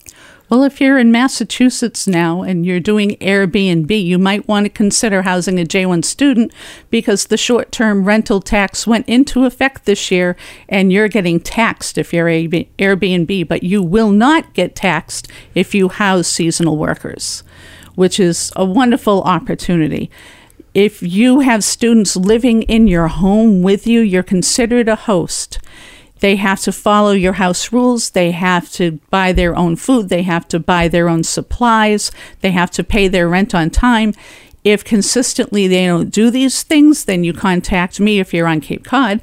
Well, 0.53 0.65
if 0.65 0.79
you're 0.79 0.99
in 0.99 1.11
Massachusetts 1.11 2.05
now 2.05 2.43
and 2.43 2.63
you're 2.63 2.79
doing 2.79 3.17
Airbnb, 3.17 3.89
you 4.05 4.19
might 4.19 4.47
want 4.47 4.65
to 4.65 4.69
consider 4.69 5.23
housing 5.23 5.59
a 5.59 5.63
J1 5.63 6.05
student 6.05 6.53
because 6.91 7.25
the 7.25 7.37
short 7.37 7.71
term 7.71 8.05
rental 8.05 8.39
tax 8.39 8.85
went 8.85 9.09
into 9.09 9.45
effect 9.45 9.85
this 9.85 10.11
year 10.11 10.35
and 10.69 10.93
you're 10.93 11.07
getting 11.07 11.39
taxed 11.39 11.97
if 11.97 12.13
you're 12.13 12.27
Airbnb, 12.27 13.47
but 13.47 13.63
you 13.63 13.81
will 13.81 14.11
not 14.11 14.53
get 14.53 14.75
taxed 14.75 15.27
if 15.55 15.73
you 15.73 15.89
house 15.89 16.27
seasonal 16.27 16.77
workers, 16.77 17.41
which 17.95 18.19
is 18.19 18.51
a 18.55 18.63
wonderful 18.63 19.23
opportunity. 19.23 20.11
If 20.75 21.01
you 21.01 21.39
have 21.39 21.63
students 21.63 22.15
living 22.15 22.61
in 22.61 22.87
your 22.87 23.07
home 23.07 23.63
with 23.63 23.87
you, 23.87 24.01
you're 24.01 24.21
considered 24.21 24.87
a 24.87 24.97
host. 24.97 25.57
They 26.23 26.37
have 26.37 26.61
to 26.61 26.71
follow 26.71 27.11
your 27.11 27.33
house 27.33 27.73
rules. 27.73 28.11
They 28.11 28.31
have 28.31 28.71
to 28.71 29.01
buy 29.09 29.33
their 29.33 29.57
own 29.57 29.75
food. 29.75 30.07
They 30.07 30.21
have 30.21 30.47
to 30.47 30.57
buy 30.57 30.87
their 30.87 31.09
own 31.09 31.25
supplies. 31.25 32.13
They 32.39 32.51
have 32.51 32.71
to 32.71 32.83
pay 32.85 33.09
their 33.09 33.27
rent 33.27 33.53
on 33.53 33.69
time. 33.69 34.13
If 34.63 34.85
consistently 34.85 35.67
they 35.67 35.85
don't 35.85 36.11
do 36.11 36.29
these 36.29 36.63
things, 36.63 37.03
then 37.03 37.25
you 37.25 37.33
contact 37.33 37.99
me 37.99 38.21
if 38.21 38.33
you're 38.33 38.47
on 38.47 38.61
Cape 38.61 38.85
Cod, 38.85 39.19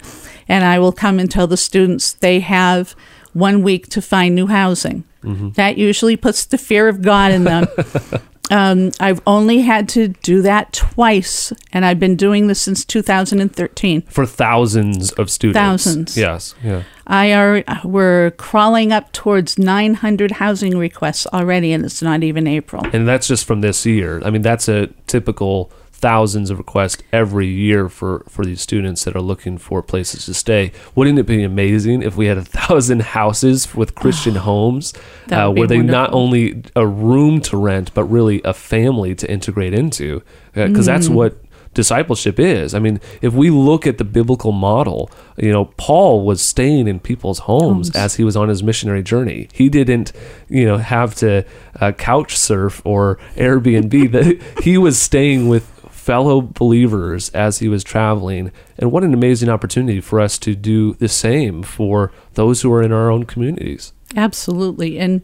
and 0.46 0.62
I 0.62 0.78
will 0.78 0.92
come 0.92 1.18
and 1.18 1.30
tell 1.30 1.46
the 1.46 1.56
students 1.56 2.12
they 2.12 2.40
have 2.40 2.94
one 3.32 3.62
week 3.62 3.88
to 3.88 4.02
find 4.02 4.34
new 4.34 4.48
housing. 4.48 5.04
Mm-hmm. 5.24 5.52
That 5.52 5.78
usually 5.78 6.18
puts 6.18 6.44
the 6.44 6.58
fear 6.58 6.86
of 6.86 7.00
God 7.00 7.32
in 7.32 7.44
them. 7.44 7.66
Um, 8.50 8.90
I've 8.98 9.20
only 9.26 9.60
had 9.60 9.88
to 9.90 10.08
do 10.08 10.42
that 10.42 10.72
twice, 10.72 11.52
and 11.72 11.84
I've 11.84 12.00
been 12.00 12.16
doing 12.16 12.48
this 12.48 12.60
since 12.60 12.84
2013. 12.84 14.02
For 14.02 14.26
thousands 14.26 15.12
of 15.12 15.30
students. 15.30 15.56
Thousands. 15.56 16.16
Yes. 16.16 16.54
Yeah. 16.62 16.82
I 17.06 17.32
are 17.32 17.64
we're 17.84 18.32
crawling 18.32 18.92
up 18.92 19.12
towards 19.12 19.58
900 19.58 20.32
housing 20.32 20.76
requests 20.78 21.26
already, 21.28 21.72
and 21.72 21.84
it's 21.84 22.02
not 22.02 22.22
even 22.22 22.46
April. 22.46 22.84
And 22.92 23.06
that's 23.06 23.26
just 23.26 23.44
from 23.44 23.60
this 23.60 23.86
year. 23.86 24.20
I 24.24 24.30
mean, 24.30 24.42
that's 24.42 24.68
a 24.68 24.88
typical 25.06 25.72
thousands 26.00 26.50
of 26.50 26.58
requests 26.58 27.02
every 27.12 27.46
year 27.46 27.88
for, 27.88 28.24
for 28.28 28.44
these 28.44 28.60
students 28.60 29.04
that 29.04 29.14
are 29.14 29.20
looking 29.20 29.58
for 29.58 29.82
places 29.82 30.24
to 30.26 30.34
stay. 30.34 30.72
Wouldn't 30.94 31.18
it 31.18 31.26
be 31.26 31.42
amazing 31.42 32.02
if 32.02 32.16
we 32.16 32.26
had 32.26 32.38
a 32.38 32.44
thousand 32.60 33.02
houses 33.02 33.74
with 33.74 33.94
Christian 33.94 34.36
oh, 34.36 34.40
homes 34.50 34.92
uh, 35.30 35.50
where 35.50 35.66
they 35.66 35.76
wonderful. 35.76 36.00
not 36.00 36.12
only 36.12 36.62
a 36.74 36.86
room 36.86 37.40
to 37.42 37.56
rent, 37.56 37.92
but 37.94 38.04
really 38.04 38.40
a 38.44 38.54
family 38.54 39.14
to 39.14 39.30
integrate 39.30 39.74
into? 39.74 40.22
Because 40.52 40.88
uh, 40.88 40.92
mm. 40.92 40.94
that's 40.94 41.08
what 41.08 41.36
discipleship 41.72 42.40
is. 42.40 42.74
I 42.74 42.78
mean, 42.78 43.00
if 43.22 43.32
we 43.32 43.50
look 43.50 43.86
at 43.86 43.98
the 43.98 44.04
biblical 44.04 44.52
model, 44.52 45.10
you 45.36 45.52
know, 45.52 45.66
Paul 45.76 46.24
was 46.24 46.42
staying 46.42 46.88
in 46.88 46.98
people's 46.98 47.40
homes, 47.40 47.88
homes. 47.88 47.96
as 47.96 48.16
he 48.16 48.24
was 48.24 48.36
on 48.36 48.48
his 48.48 48.62
missionary 48.62 49.02
journey. 49.02 49.48
He 49.52 49.68
didn't, 49.68 50.12
you 50.48 50.66
know, 50.66 50.78
have 50.78 51.14
to 51.16 51.44
uh, 51.80 51.92
couch 51.92 52.36
surf 52.36 52.82
or 52.84 53.18
Airbnb. 53.36 54.10
that 54.12 54.62
he 54.64 54.78
was 54.78 55.00
staying 55.00 55.48
with 55.48 55.79
fellow 56.00 56.40
believers 56.40 57.28
as 57.30 57.58
he 57.58 57.68
was 57.68 57.84
traveling. 57.84 58.50
And 58.78 58.90
what 58.90 59.04
an 59.04 59.12
amazing 59.12 59.50
opportunity 59.50 60.00
for 60.00 60.18
us 60.18 60.38
to 60.38 60.54
do 60.54 60.94
the 60.94 61.08
same 61.08 61.62
for 61.62 62.10
those 62.34 62.62
who 62.62 62.72
are 62.72 62.82
in 62.82 62.90
our 62.90 63.10
own 63.10 63.24
communities. 63.24 63.92
Absolutely. 64.16 64.98
And 64.98 65.20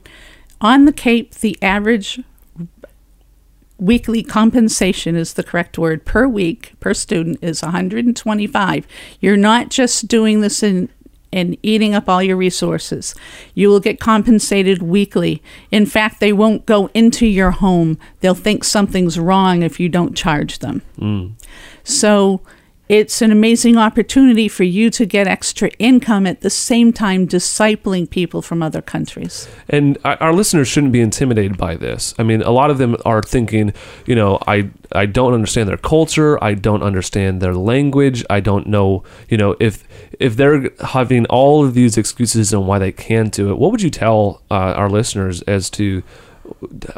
on 0.60 0.84
the 0.84 0.92
Cape, 0.92 1.34
the 1.36 1.58
average 1.62 2.20
weekly 3.78 4.22
compensation 4.22 5.16
is 5.16 5.34
the 5.34 5.42
correct 5.42 5.78
word 5.78 6.04
per 6.04 6.28
week 6.28 6.72
per 6.80 6.94
student 6.94 7.38
is 7.42 7.60
125 7.60 8.86
you're 9.20 9.36
not 9.36 9.68
just 9.68 10.08
doing 10.08 10.40
this 10.40 10.62
in 10.62 10.88
and 11.36 11.56
eating 11.62 11.94
up 11.94 12.08
all 12.08 12.22
your 12.22 12.36
resources. 12.36 13.14
You 13.54 13.68
will 13.68 13.78
get 13.80 14.00
compensated 14.00 14.82
weekly. 14.82 15.42
In 15.70 15.86
fact, 15.86 16.18
they 16.18 16.32
won't 16.32 16.66
go 16.66 16.90
into 16.94 17.26
your 17.26 17.52
home. 17.52 17.98
They'll 18.20 18.34
think 18.34 18.64
something's 18.64 19.18
wrong 19.18 19.62
if 19.62 19.78
you 19.78 19.88
don't 19.88 20.16
charge 20.16 20.60
them. 20.60 20.82
Mm. 20.98 21.32
So 21.84 22.40
it's 22.88 23.20
an 23.20 23.32
amazing 23.32 23.76
opportunity 23.76 24.48
for 24.48 24.62
you 24.62 24.90
to 24.90 25.04
get 25.04 25.26
extra 25.26 25.70
income 25.78 26.26
at 26.26 26.40
the 26.40 26.50
same 26.50 26.92
time 26.92 27.26
discipling 27.26 28.08
people 28.08 28.42
from 28.42 28.62
other 28.62 28.80
countries. 28.80 29.48
And 29.68 29.98
our 30.04 30.32
listeners 30.32 30.68
shouldn't 30.68 30.92
be 30.92 31.00
intimidated 31.00 31.56
by 31.56 31.76
this. 31.76 32.14
I 32.18 32.22
mean, 32.22 32.42
a 32.42 32.50
lot 32.50 32.70
of 32.70 32.78
them 32.78 32.96
are 33.04 33.22
thinking, 33.22 33.72
you 34.06 34.14
know, 34.14 34.38
I 34.46 34.70
I 34.92 35.06
don't 35.06 35.34
understand 35.34 35.68
their 35.68 35.76
culture, 35.76 36.42
I 36.42 36.54
don't 36.54 36.82
understand 36.82 37.40
their 37.40 37.54
language, 37.54 38.24
I 38.30 38.38
don't 38.40 38.68
know, 38.68 39.02
you 39.28 39.36
know, 39.36 39.56
if 39.58 39.84
if 40.20 40.36
they're 40.36 40.70
having 40.80 41.26
all 41.26 41.64
of 41.64 41.74
these 41.74 41.98
excuses 41.98 42.54
on 42.54 42.66
why 42.66 42.78
they 42.78 42.92
can't 42.92 43.32
do 43.32 43.50
it. 43.50 43.58
What 43.58 43.72
would 43.72 43.82
you 43.82 43.90
tell 43.90 44.42
uh, 44.50 44.54
our 44.54 44.88
listeners 44.88 45.42
as 45.42 45.70
to 45.70 46.02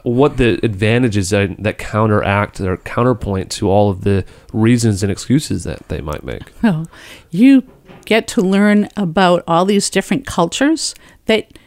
what 0.03 0.37
the 0.37 0.61
advantages 0.65 1.31
that, 1.31 1.57
that 1.63 1.79
counteract 1.79 2.61
or 2.61 2.77
counterpoint 2.79 3.51
to 3.53 3.71
all 3.71 3.91
of 3.91 4.03
the 4.03 4.25
reasons 4.53 5.03
and 5.03 5.11
excuses 5.11 5.65
that 5.65 5.89
they 5.89 6.01
might 6.01 6.25
make. 6.25 6.53
Well, 6.63 6.87
you 7.31 7.63
get 8.05 8.27
to 8.29 8.43
learn 8.43 8.89
about 8.97 9.45
all 9.47 9.65
these 9.65 9.91
different 9.91 10.27
cultures 10.27 10.95
that 11.27 11.59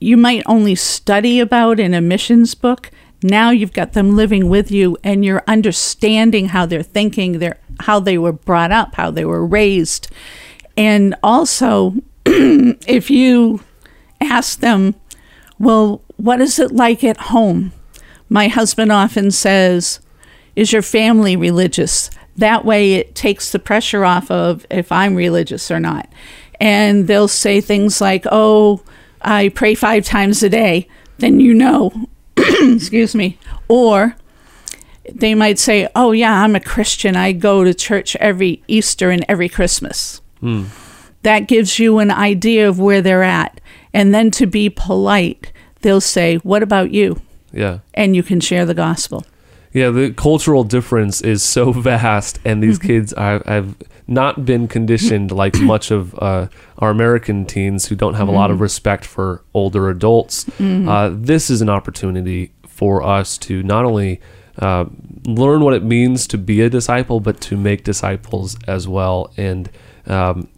you 0.00 0.16
might 0.16 0.42
only 0.46 0.74
study 0.74 1.40
about 1.40 1.80
in 1.80 1.94
a 1.94 2.00
missions 2.00 2.54
book. 2.54 2.90
Now 3.22 3.50
you've 3.50 3.72
got 3.72 3.92
them 3.94 4.16
living 4.16 4.48
with 4.48 4.70
you 4.70 4.98
and 5.02 5.24
you're 5.24 5.42
understanding 5.46 6.48
how 6.48 6.66
they're 6.66 6.82
thinking, 6.82 7.38
their 7.38 7.58
how 7.80 8.00
they 8.00 8.18
were 8.18 8.32
brought 8.32 8.70
up, 8.70 8.96
how 8.96 9.10
they 9.10 9.24
were 9.24 9.46
raised. 9.46 10.08
And 10.76 11.14
also 11.22 11.94
if 12.26 13.10
you 13.10 13.60
ask 14.20 14.60
them, 14.60 14.94
well, 15.58 16.02
what 16.16 16.40
is 16.40 16.58
it 16.58 16.72
like 16.72 17.04
at 17.04 17.16
home? 17.16 17.72
My 18.28 18.48
husband 18.48 18.90
often 18.90 19.30
says, 19.30 20.00
Is 20.56 20.72
your 20.72 20.82
family 20.82 21.36
religious? 21.36 22.10
That 22.36 22.64
way 22.64 22.94
it 22.94 23.14
takes 23.14 23.52
the 23.52 23.58
pressure 23.58 24.04
off 24.04 24.30
of 24.30 24.66
if 24.70 24.90
I'm 24.90 25.14
religious 25.14 25.70
or 25.70 25.78
not. 25.78 26.10
And 26.60 27.06
they'll 27.06 27.28
say 27.28 27.60
things 27.60 28.00
like, 28.00 28.24
Oh, 28.30 28.82
I 29.20 29.50
pray 29.50 29.74
five 29.74 30.04
times 30.04 30.42
a 30.42 30.48
day. 30.48 30.88
Then 31.18 31.40
you 31.40 31.54
know. 31.54 32.08
Excuse 32.36 33.14
me. 33.14 33.38
Or 33.68 34.16
they 35.12 35.34
might 35.34 35.58
say, 35.58 35.88
Oh, 35.94 36.12
yeah, 36.12 36.42
I'm 36.42 36.56
a 36.56 36.60
Christian. 36.60 37.16
I 37.16 37.32
go 37.32 37.64
to 37.64 37.74
church 37.74 38.16
every 38.16 38.62
Easter 38.66 39.10
and 39.10 39.24
every 39.28 39.48
Christmas. 39.48 40.20
Mm. 40.42 40.66
That 41.22 41.48
gives 41.48 41.78
you 41.78 41.98
an 41.98 42.10
idea 42.10 42.68
of 42.68 42.78
where 42.78 43.00
they're 43.00 43.22
at. 43.22 43.60
And 43.94 44.12
then 44.12 44.30
to 44.32 44.46
be 44.46 44.68
polite 44.68 45.50
they'll 45.84 46.00
say, 46.00 46.36
What 46.38 46.64
about 46.64 46.90
you? 46.90 47.20
Yeah. 47.52 47.78
And 47.92 48.16
you 48.16 48.24
can 48.24 48.40
share 48.40 48.66
the 48.66 48.74
gospel. 48.74 49.24
Yeah, 49.72 49.90
the 49.90 50.12
cultural 50.12 50.64
difference 50.64 51.20
is 51.20 51.42
so 51.44 51.72
vast, 51.90 52.40
and 52.44 52.60
these 52.60 52.78
mm-hmm. 52.78 52.88
kids 52.88 53.12
are, 53.12 53.42
have 53.46 53.76
not 54.08 54.44
been 54.44 54.66
conditioned 54.66 55.30
like 55.30 55.54
much 55.60 55.92
of 55.92 56.14
uh, 56.18 56.48
our 56.78 56.90
American 56.90 57.46
teens 57.46 57.86
who 57.86 57.94
don't 57.94 58.14
have 58.14 58.26
mm-hmm. 58.26 58.34
a 58.34 58.38
lot 58.38 58.50
of 58.50 58.56
mm-hmm. 58.56 58.64
respect 58.64 59.04
for 59.04 59.44
older 59.54 59.88
adults. 59.88 60.44
Mm-hmm. 60.44 60.88
Uh, 60.88 61.10
this 61.12 61.50
is 61.50 61.60
an 61.60 61.68
opportunity 61.68 62.52
for 62.66 63.02
us 63.02 63.38
to 63.38 63.62
not 63.62 63.84
only 63.84 64.20
uh, 64.58 64.86
learn 65.24 65.60
what 65.60 65.74
it 65.74 65.82
means 65.84 66.26
to 66.28 66.38
be 66.38 66.60
a 66.60 66.70
disciple, 66.70 67.20
but 67.20 67.40
to 67.42 67.56
make 67.56 67.84
disciples 67.84 68.56
as 68.66 68.88
well. 68.88 69.32
And 69.36 69.70
um, 70.06 70.48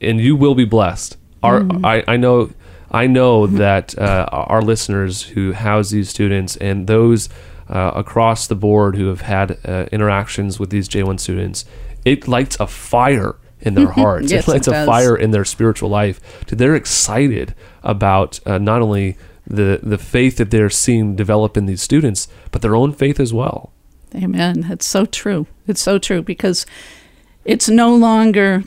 and 0.00 0.20
you 0.20 0.36
will 0.36 0.54
be 0.54 0.66
blessed. 0.66 1.16
Our, 1.42 1.60
mm-hmm. 1.60 1.84
I, 1.84 2.04
I 2.06 2.16
know 2.16 2.50
I 2.90 3.06
know 3.06 3.46
that 3.46 3.98
uh, 3.98 4.26
our 4.30 4.62
listeners 4.62 5.22
who 5.22 5.52
house 5.52 5.90
these 5.90 6.08
students 6.08 6.56
and 6.56 6.86
those 6.86 7.28
uh, 7.68 7.92
across 7.94 8.46
the 8.46 8.54
board 8.54 8.96
who 8.96 9.08
have 9.08 9.22
had 9.22 9.58
uh, 9.64 9.86
interactions 9.90 10.60
with 10.60 10.70
these 10.70 10.88
J1 10.88 11.18
students, 11.18 11.64
it 12.04 12.28
lights 12.28 12.56
a 12.60 12.66
fire 12.66 13.36
in 13.60 13.74
their 13.74 13.90
hearts. 13.92 14.30
yes, 14.30 14.46
it 14.46 14.50
lights 14.50 14.68
it 14.68 14.74
a 14.74 14.86
fire 14.86 15.16
in 15.16 15.32
their 15.32 15.44
spiritual 15.44 15.88
life. 15.88 16.20
They're 16.46 16.76
excited 16.76 17.54
about 17.82 18.40
uh, 18.46 18.58
not 18.58 18.82
only 18.82 19.16
the 19.46 19.80
the 19.82 19.98
faith 19.98 20.36
that 20.38 20.50
they're 20.50 20.70
seeing 20.70 21.14
develop 21.14 21.56
in 21.56 21.66
these 21.66 21.82
students, 21.82 22.28
but 22.50 22.62
their 22.62 22.74
own 22.74 22.92
faith 22.92 23.20
as 23.20 23.32
well. 23.32 23.72
Amen. 24.14 24.66
It's 24.70 24.86
so 24.86 25.06
true. 25.06 25.46
It's 25.66 25.80
so 25.80 25.98
true 25.98 26.22
because 26.22 26.66
it's 27.44 27.68
no 27.68 27.94
longer, 27.94 28.64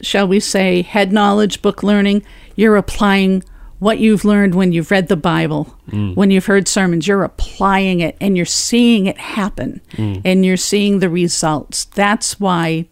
shall 0.00 0.26
we 0.26 0.40
say, 0.40 0.82
head 0.82 1.12
knowledge, 1.12 1.62
book 1.62 1.82
learning. 1.82 2.24
You're 2.58 2.76
applying 2.76 3.44
what 3.78 3.98
you've 3.98 4.24
learned 4.24 4.56
when 4.56 4.72
you've 4.72 4.90
read 4.90 5.06
the 5.06 5.16
Bible, 5.16 5.78
mm. 5.88 6.16
when 6.16 6.32
you've 6.32 6.46
heard 6.46 6.66
sermons. 6.66 7.06
You're 7.06 7.22
applying 7.22 8.00
it 8.00 8.16
and 8.20 8.36
you're 8.36 8.46
seeing 8.46 9.06
it 9.06 9.16
happen 9.16 9.80
mm. 9.92 10.20
and 10.24 10.44
you're 10.44 10.56
seeing 10.56 10.98
the 10.98 11.08
results. 11.08 11.84
That's 11.84 12.40
why 12.40 12.86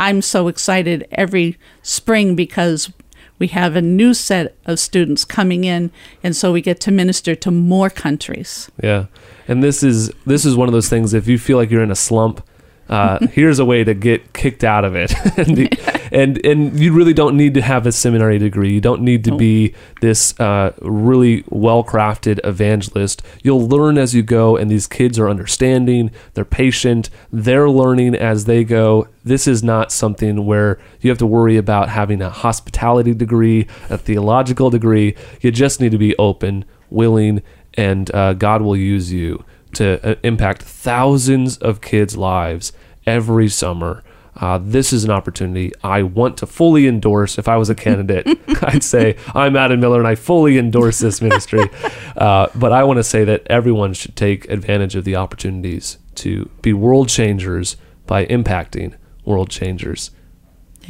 I'm 0.00 0.22
so 0.22 0.48
excited 0.48 1.06
every 1.12 1.56
spring 1.82 2.34
because 2.34 2.92
we 3.38 3.46
have 3.48 3.76
a 3.76 3.82
new 3.82 4.12
set 4.12 4.56
of 4.66 4.80
students 4.80 5.24
coming 5.24 5.62
in 5.62 5.92
and 6.24 6.34
so 6.34 6.50
we 6.50 6.60
get 6.60 6.80
to 6.80 6.90
minister 6.90 7.34
to 7.34 7.50
more 7.50 7.90
countries 7.90 8.70
yeah 8.80 9.06
and 9.48 9.64
this 9.64 9.82
is 9.82 10.12
this 10.26 10.44
is 10.44 10.54
one 10.54 10.68
of 10.68 10.72
those 10.72 10.88
things 10.88 11.12
if 11.12 11.26
you 11.26 11.38
feel 11.38 11.56
like 11.56 11.68
you're 11.68 11.82
in 11.82 11.90
a 11.90 11.96
slump 11.96 12.40
uh, 12.88 13.26
here's 13.32 13.58
a 13.58 13.64
way 13.64 13.84
to 13.84 13.94
get 13.94 14.32
kicked 14.32 14.64
out 14.64 14.84
of 14.84 14.94
it. 14.94 15.14
And, 15.42 15.78
and 16.12 16.44
and 16.44 16.78
you 16.78 16.92
really 16.92 17.14
don't 17.14 17.36
need 17.36 17.54
to 17.54 17.62
have 17.62 17.86
a 17.86 17.92
seminary 17.92 18.38
degree. 18.38 18.72
You 18.72 18.82
don't 18.82 19.00
need 19.00 19.24
to 19.24 19.34
be 19.34 19.74
this 20.02 20.38
uh, 20.38 20.72
really 20.82 21.42
well 21.48 21.82
crafted 21.82 22.38
evangelist. 22.44 23.22
You'll 23.42 23.66
learn 23.66 23.96
as 23.96 24.14
you 24.14 24.22
go 24.22 24.56
and 24.56 24.70
these 24.70 24.86
kids 24.86 25.18
are 25.18 25.28
understanding 25.28 26.10
they're 26.34 26.44
patient 26.44 27.08
they're 27.32 27.70
learning 27.70 28.14
as 28.14 28.44
they 28.44 28.62
go. 28.62 29.08
This 29.24 29.46
is 29.48 29.62
not 29.62 29.90
something 29.90 30.44
where 30.44 30.78
you 31.00 31.10
have 31.10 31.18
to 31.18 31.26
worry 31.26 31.56
about 31.56 31.88
having 31.88 32.20
a 32.20 32.30
hospitality 32.30 33.14
degree 33.14 33.66
a 33.88 33.96
theological 33.96 34.68
degree. 34.68 35.16
You 35.40 35.50
just 35.50 35.80
need 35.80 35.92
to 35.92 35.98
be 35.98 36.14
open 36.18 36.66
willing 36.90 37.42
and 37.74 38.14
uh, 38.14 38.34
god 38.34 38.60
will 38.60 38.76
use 38.76 39.10
you 39.10 39.42
to 39.74 40.04
uh, 40.06 40.14
impact 40.22 40.62
thousands 40.62 41.58
of 41.58 41.80
kids' 41.80 42.16
lives 42.16 42.72
every 43.06 43.48
summer. 43.48 44.02
Uh, 44.36 44.58
this 44.58 44.92
is 44.92 45.04
an 45.04 45.10
opportunity 45.10 45.72
I 45.84 46.02
want 46.02 46.38
to 46.38 46.46
fully 46.46 46.86
endorse. 46.86 47.38
If 47.38 47.48
I 47.48 47.56
was 47.56 47.68
a 47.68 47.74
candidate, 47.74 48.26
I'd 48.62 48.82
say 48.82 49.16
I'm 49.34 49.56
Adam 49.56 49.80
Miller 49.80 49.98
and 49.98 50.08
I 50.08 50.14
fully 50.14 50.58
endorse 50.58 50.98
this 50.98 51.20
ministry. 51.20 51.64
Uh, 52.14 52.46
but 52.54 52.72
I 52.72 52.84
want 52.84 52.98
to 52.98 53.04
say 53.04 53.24
that 53.24 53.46
everyone 53.46 53.94
should 53.94 54.14
take 54.16 54.48
advantage 54.50 54.94
of 54.94 55.04
the 55.04 55.16
opportunities 55.16 55.96
to 56.16 56.50
be 56.60 56.74
world 56.74 57.08
changers 57.08 57.78
by 58.06 58.26
impacting 58.26 58.94
world 59.24 59.48
changers. 59.48 60.10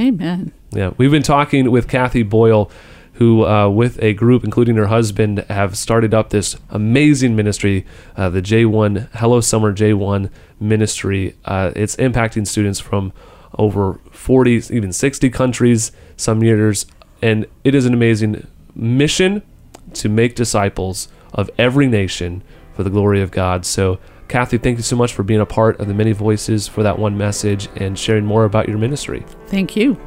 Amen. 0.01 0.53
Yeah, 0.73 0.93
we've 0.97 1.13
been 1.13 1.23
talking 1.23 1.71
with 1.71 1.89
Cathy 1.89 2.25
Boyle 2.25 2.71
who, 3.15 3.45
uh, 3.45 3.69
with 3.69 4.03
a 4.03 4.15
group, 4.15 4.45
including 4.45 4.77
her 4.77 4.87
husband, 4.87 5.39
have 5.49 5.77
started 5.77 6.15
up 6.15 6.31
this 6.31 6.57
amazing 6.71 7.37
ministry, 7.37 7.87
uh, 8.17 8.31
the 8.31 8.41
J1 8.41 9.09
Hello 9.15 9.41
Summer 9.41 9.73
J1 9.73 10.31
ministry. 10.59 11.37
Uh, 11.45 11.73
it's 11.77 11.97
impacting 11.97 12.47
students 12.47 12.81
from 12.81 13.13
over 13.59 14.01
40, 14.13 14.63
even 14.71 14.93
60 14.93 15.29
countries 15.31 15.93
some 16.17 16.43
years, 16.43 16.87
and 17.21 17.47
it 17.65 17.75
is 17.75 17.85
an 17.85 17.93
amazing 17.93 18.47
mission 18.75 19.43
to 19.95 20.09
make 20.09 20.35
disciples 20.35 21.09
of 21.35 21.51
every 21.59 21.87
nation 21.87 22.43
for 22.73 22.83
the 22.83 22.91
glory 22.91 23.21
of 23.21 23.31
God. 23.31 23.67
So, 23.67 23.99
Cathy, 24.29 24.57
thank 24.57 24.79
you 24.79 24.83
so 24.83 24.97
much 24.97 25.13
for 25.13 25.23
being 25.23 25.41
a 25.41 25.47
part 25.47 25.79
of 25.79 25.89
the 25.89 25.95
many 25.95 26.13
voices 26.13 26.67
for 26.67 26.83
that 26.83 26.99
one 26.99 27.19
message 27.19 27.69
and 27.77 27.99
sharing 27.99 28.25
more 28.25 28.45
about 28.45 28.69
your 28.69 28.79
ministry. 28.79 29.25
Thank 29.49 29.77
you. 29.77 30.01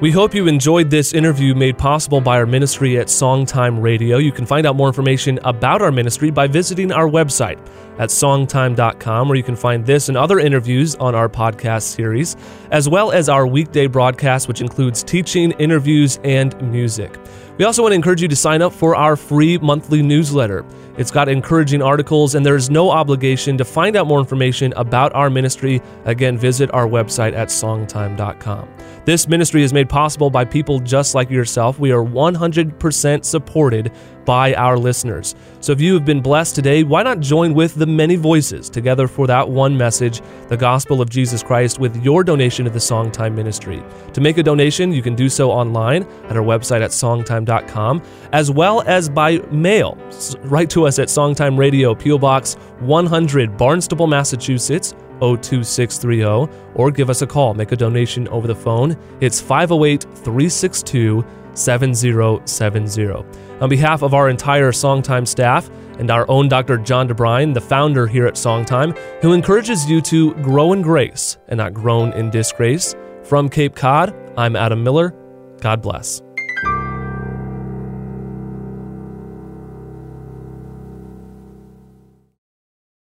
We 0.00 0.10
hope 0.10 0.34
you 0.34 0.48
enjoyed 0.48 0.90
this 0.90 1.14
interview 1.14 1.54
made 1.54 1.78
possible 1.78 2.20
by 2.20 2.36
our 2.36 2.46
ministry 2.46 2.98
at 2.98 3.06
Songtime 3.06 3.80
Radio. 3.80 4.18
You 4.18 4.32
can 4.32 4.44
find 4.44 4.66
out 4.66 4.74
more 4.74 4.88
information 4.88 5.38
about 5.44 5.82
our 5.82 5.92
ministry 5.92 6.32
by 6.32 6.48
visiting 6.48 6.90
our 6.90 7.08
website 7.08 7.64
at 7.98 8.08
songtime.com, 8.08 9.28
where 9.28 9.36
you 9.36 9.44
can 9.44 9.54
find 9.54 9.86
this 9.86 10.08
and 10.08 10.18
other 10.18 10.40
interviews 10.40 10.96
on 10.96 11.14
our 11.14 11.28
podcast 11.28 11.82
series, 11.82 12.34
as 12.72 12.88
well 12.88 13.12
as 13.12 13.28
our 13.28 13.46
weekday 13.46 13.86
broadcast, 13.86 14.48
which 14.48 14.60
includes 14.60 15.04
teaching, 15.04 15.52
interviews, 15.52 16.18
and 16.24 16.60
music. 16.72 17.16
We 17.56 17.64
also 17.64 17.82
want 17.82 17.92
to 17.92 17.96
encourage 17.96 18.20
you 18.20 18.26
to 18.26 18.36
sign 18.36 18.62
up 18.62 18.72
for 18.72 18.96
our 18.96 19.14
free 19.14 19.58
monthly 19.58 20.02
newsletter. 20.02 20.64
It's 20.96 21.10
got 21.10 21.28
encouraging 21.28 21.82
articles, 21.82 22.34
and 22.34 22.44
there's 22.44 22.70
no 22.70 22.90
obligation 22.90 23.58
to 23.58 23.64
find 23.64 23.96
out 23.96 24.06
more 24.06 24.20
information 24.20 24.72
about 24.76 25.14
our 25.14 25.30
ministry. 25.30 25.82
Again, 26.04 26.38
visit 26.38 26.72
our 26.72 26.86
website 26.86 27.34
at 27.34 27.48
songtime.com. 27.48 28.68
This 29.04 29.28
ministry 29.28 29.62
is 29.62 29.72
made 29.74 29.88
possible 29.90 30.30
by 30.30 30.46
people 30.46 30.78
just 30.78 31.14
like 31.14 31.28
yourself. 31.28 31.78
We 31.78 31.92
are 31.92 32.02
100% 32.02 33.24
supported 33.24 33.92
by 34.24 34.54
our 34.54 34.78
listeners. 34.78 35.34
So 35.60 35.72
if 35.72 35.80
you 35.80 35.92
have 35.92 36.06
been 36.06 36.22
blessed 36.22 36.54
today, 36.54 36.82
why 36.82 37.02
not 37.02 37.20
join 37.20 37.52
with 37.52 37.74
the 37.74 37.86
many 37.86 38.16
voices 38.16 38.70
together 38.70 39.06
for 39.06 39.26
that 39.26 39.46
one 39.46 39.76
message, 39.76 40.22
the 40.48 40.56
gospel 40.56 41.02
of 41.02 41.10
Jesus 41.10 41.42
Christ, 41.42 41.78
with 41.78 42.02
your 42.02 42.24
donation 42.24 42.64
to 42.64 42.70
the 42.70 42.78
Songtime 42.78 43.34
Ministry? 43.34 43.82
To 44.14 44.22
make 44.22 44.38
a 44.38 44.42
donation, 44.42 44.92
you 44.92 45.02
can 45.02 45.14
do 45.14 45.28
so 45.28 45.50
online 45.50 46.04
at 46.28 46.36
our 46.38 46.42
website 46.42 46.80
at 46.80 46.90
songtime.com, 46.90 48.02
as 48.32 48.50
well 48.50 48.82
as 48.86 49.10
by 49.10 49.38
mail. 49.50 49.98
Write 50.44 50.70
us 50.86 50.98
at 50.98 51.08
Songtime 51.08 51.58
Radio, 51.58 51.94
P.O. 51.94 52.18
Box 52.18 52.54
100, 52.80 53.56
Barnstable, 53.56 54.06
Massachusetts. 54.06 54.94
02630 55.20 56.52
or 56.74 56.90
give 56.90 57.08
us 57.08 57.22
a 57.22 57.26
call. 57.26 57.54
Make 57.54 57.72
a 57.72 57.76
donation 57.76 58.28
over 58.28 58.46
the 58.46 58.54
phone. 58.54 58.96
It's 59.20 59.40
508 59.40 60.02
362 60.02 61.24
7070. 61.54 63.24
On 63.60 63.68
behalf 63.68 64.02
of 64.02 64.14
our 64.14 64.28
entire 64.28 64.72
Songtime 64.72 65.26
staff 65.26 65.70
and 65.98 66.10
our 66.10 66.28
own 66.28 66.48
Dr. 66.48 66.78
John 66.78 67.08
DeBrine, 67.08 67.54
the 67.54 67.60
founder 67.60 68.06
here 68.06 68.26
at 68.26 68.34
Songtime, 68.34 68.98
who 69.22 69.32
encourages 69.32 69.88
you 69.88 70.00
to 70.02 70.34
grow 70.34 70.72
in 70.72 70.82
grace 70.82 71.38
and 71.48 71.58
not 71.58 71.72
groan 71.72 72.12
in 72.14 72.30
disgrace, 72.30 72.94
from 73.22 73.48
Cape 73.48 73.74
Cod, 73.74 74.14
I'm 74.36 74.56
Adam 74.56 74.82
Miller. 74.82 75.14
God 75.60 75.80
bless. 75.80 76.20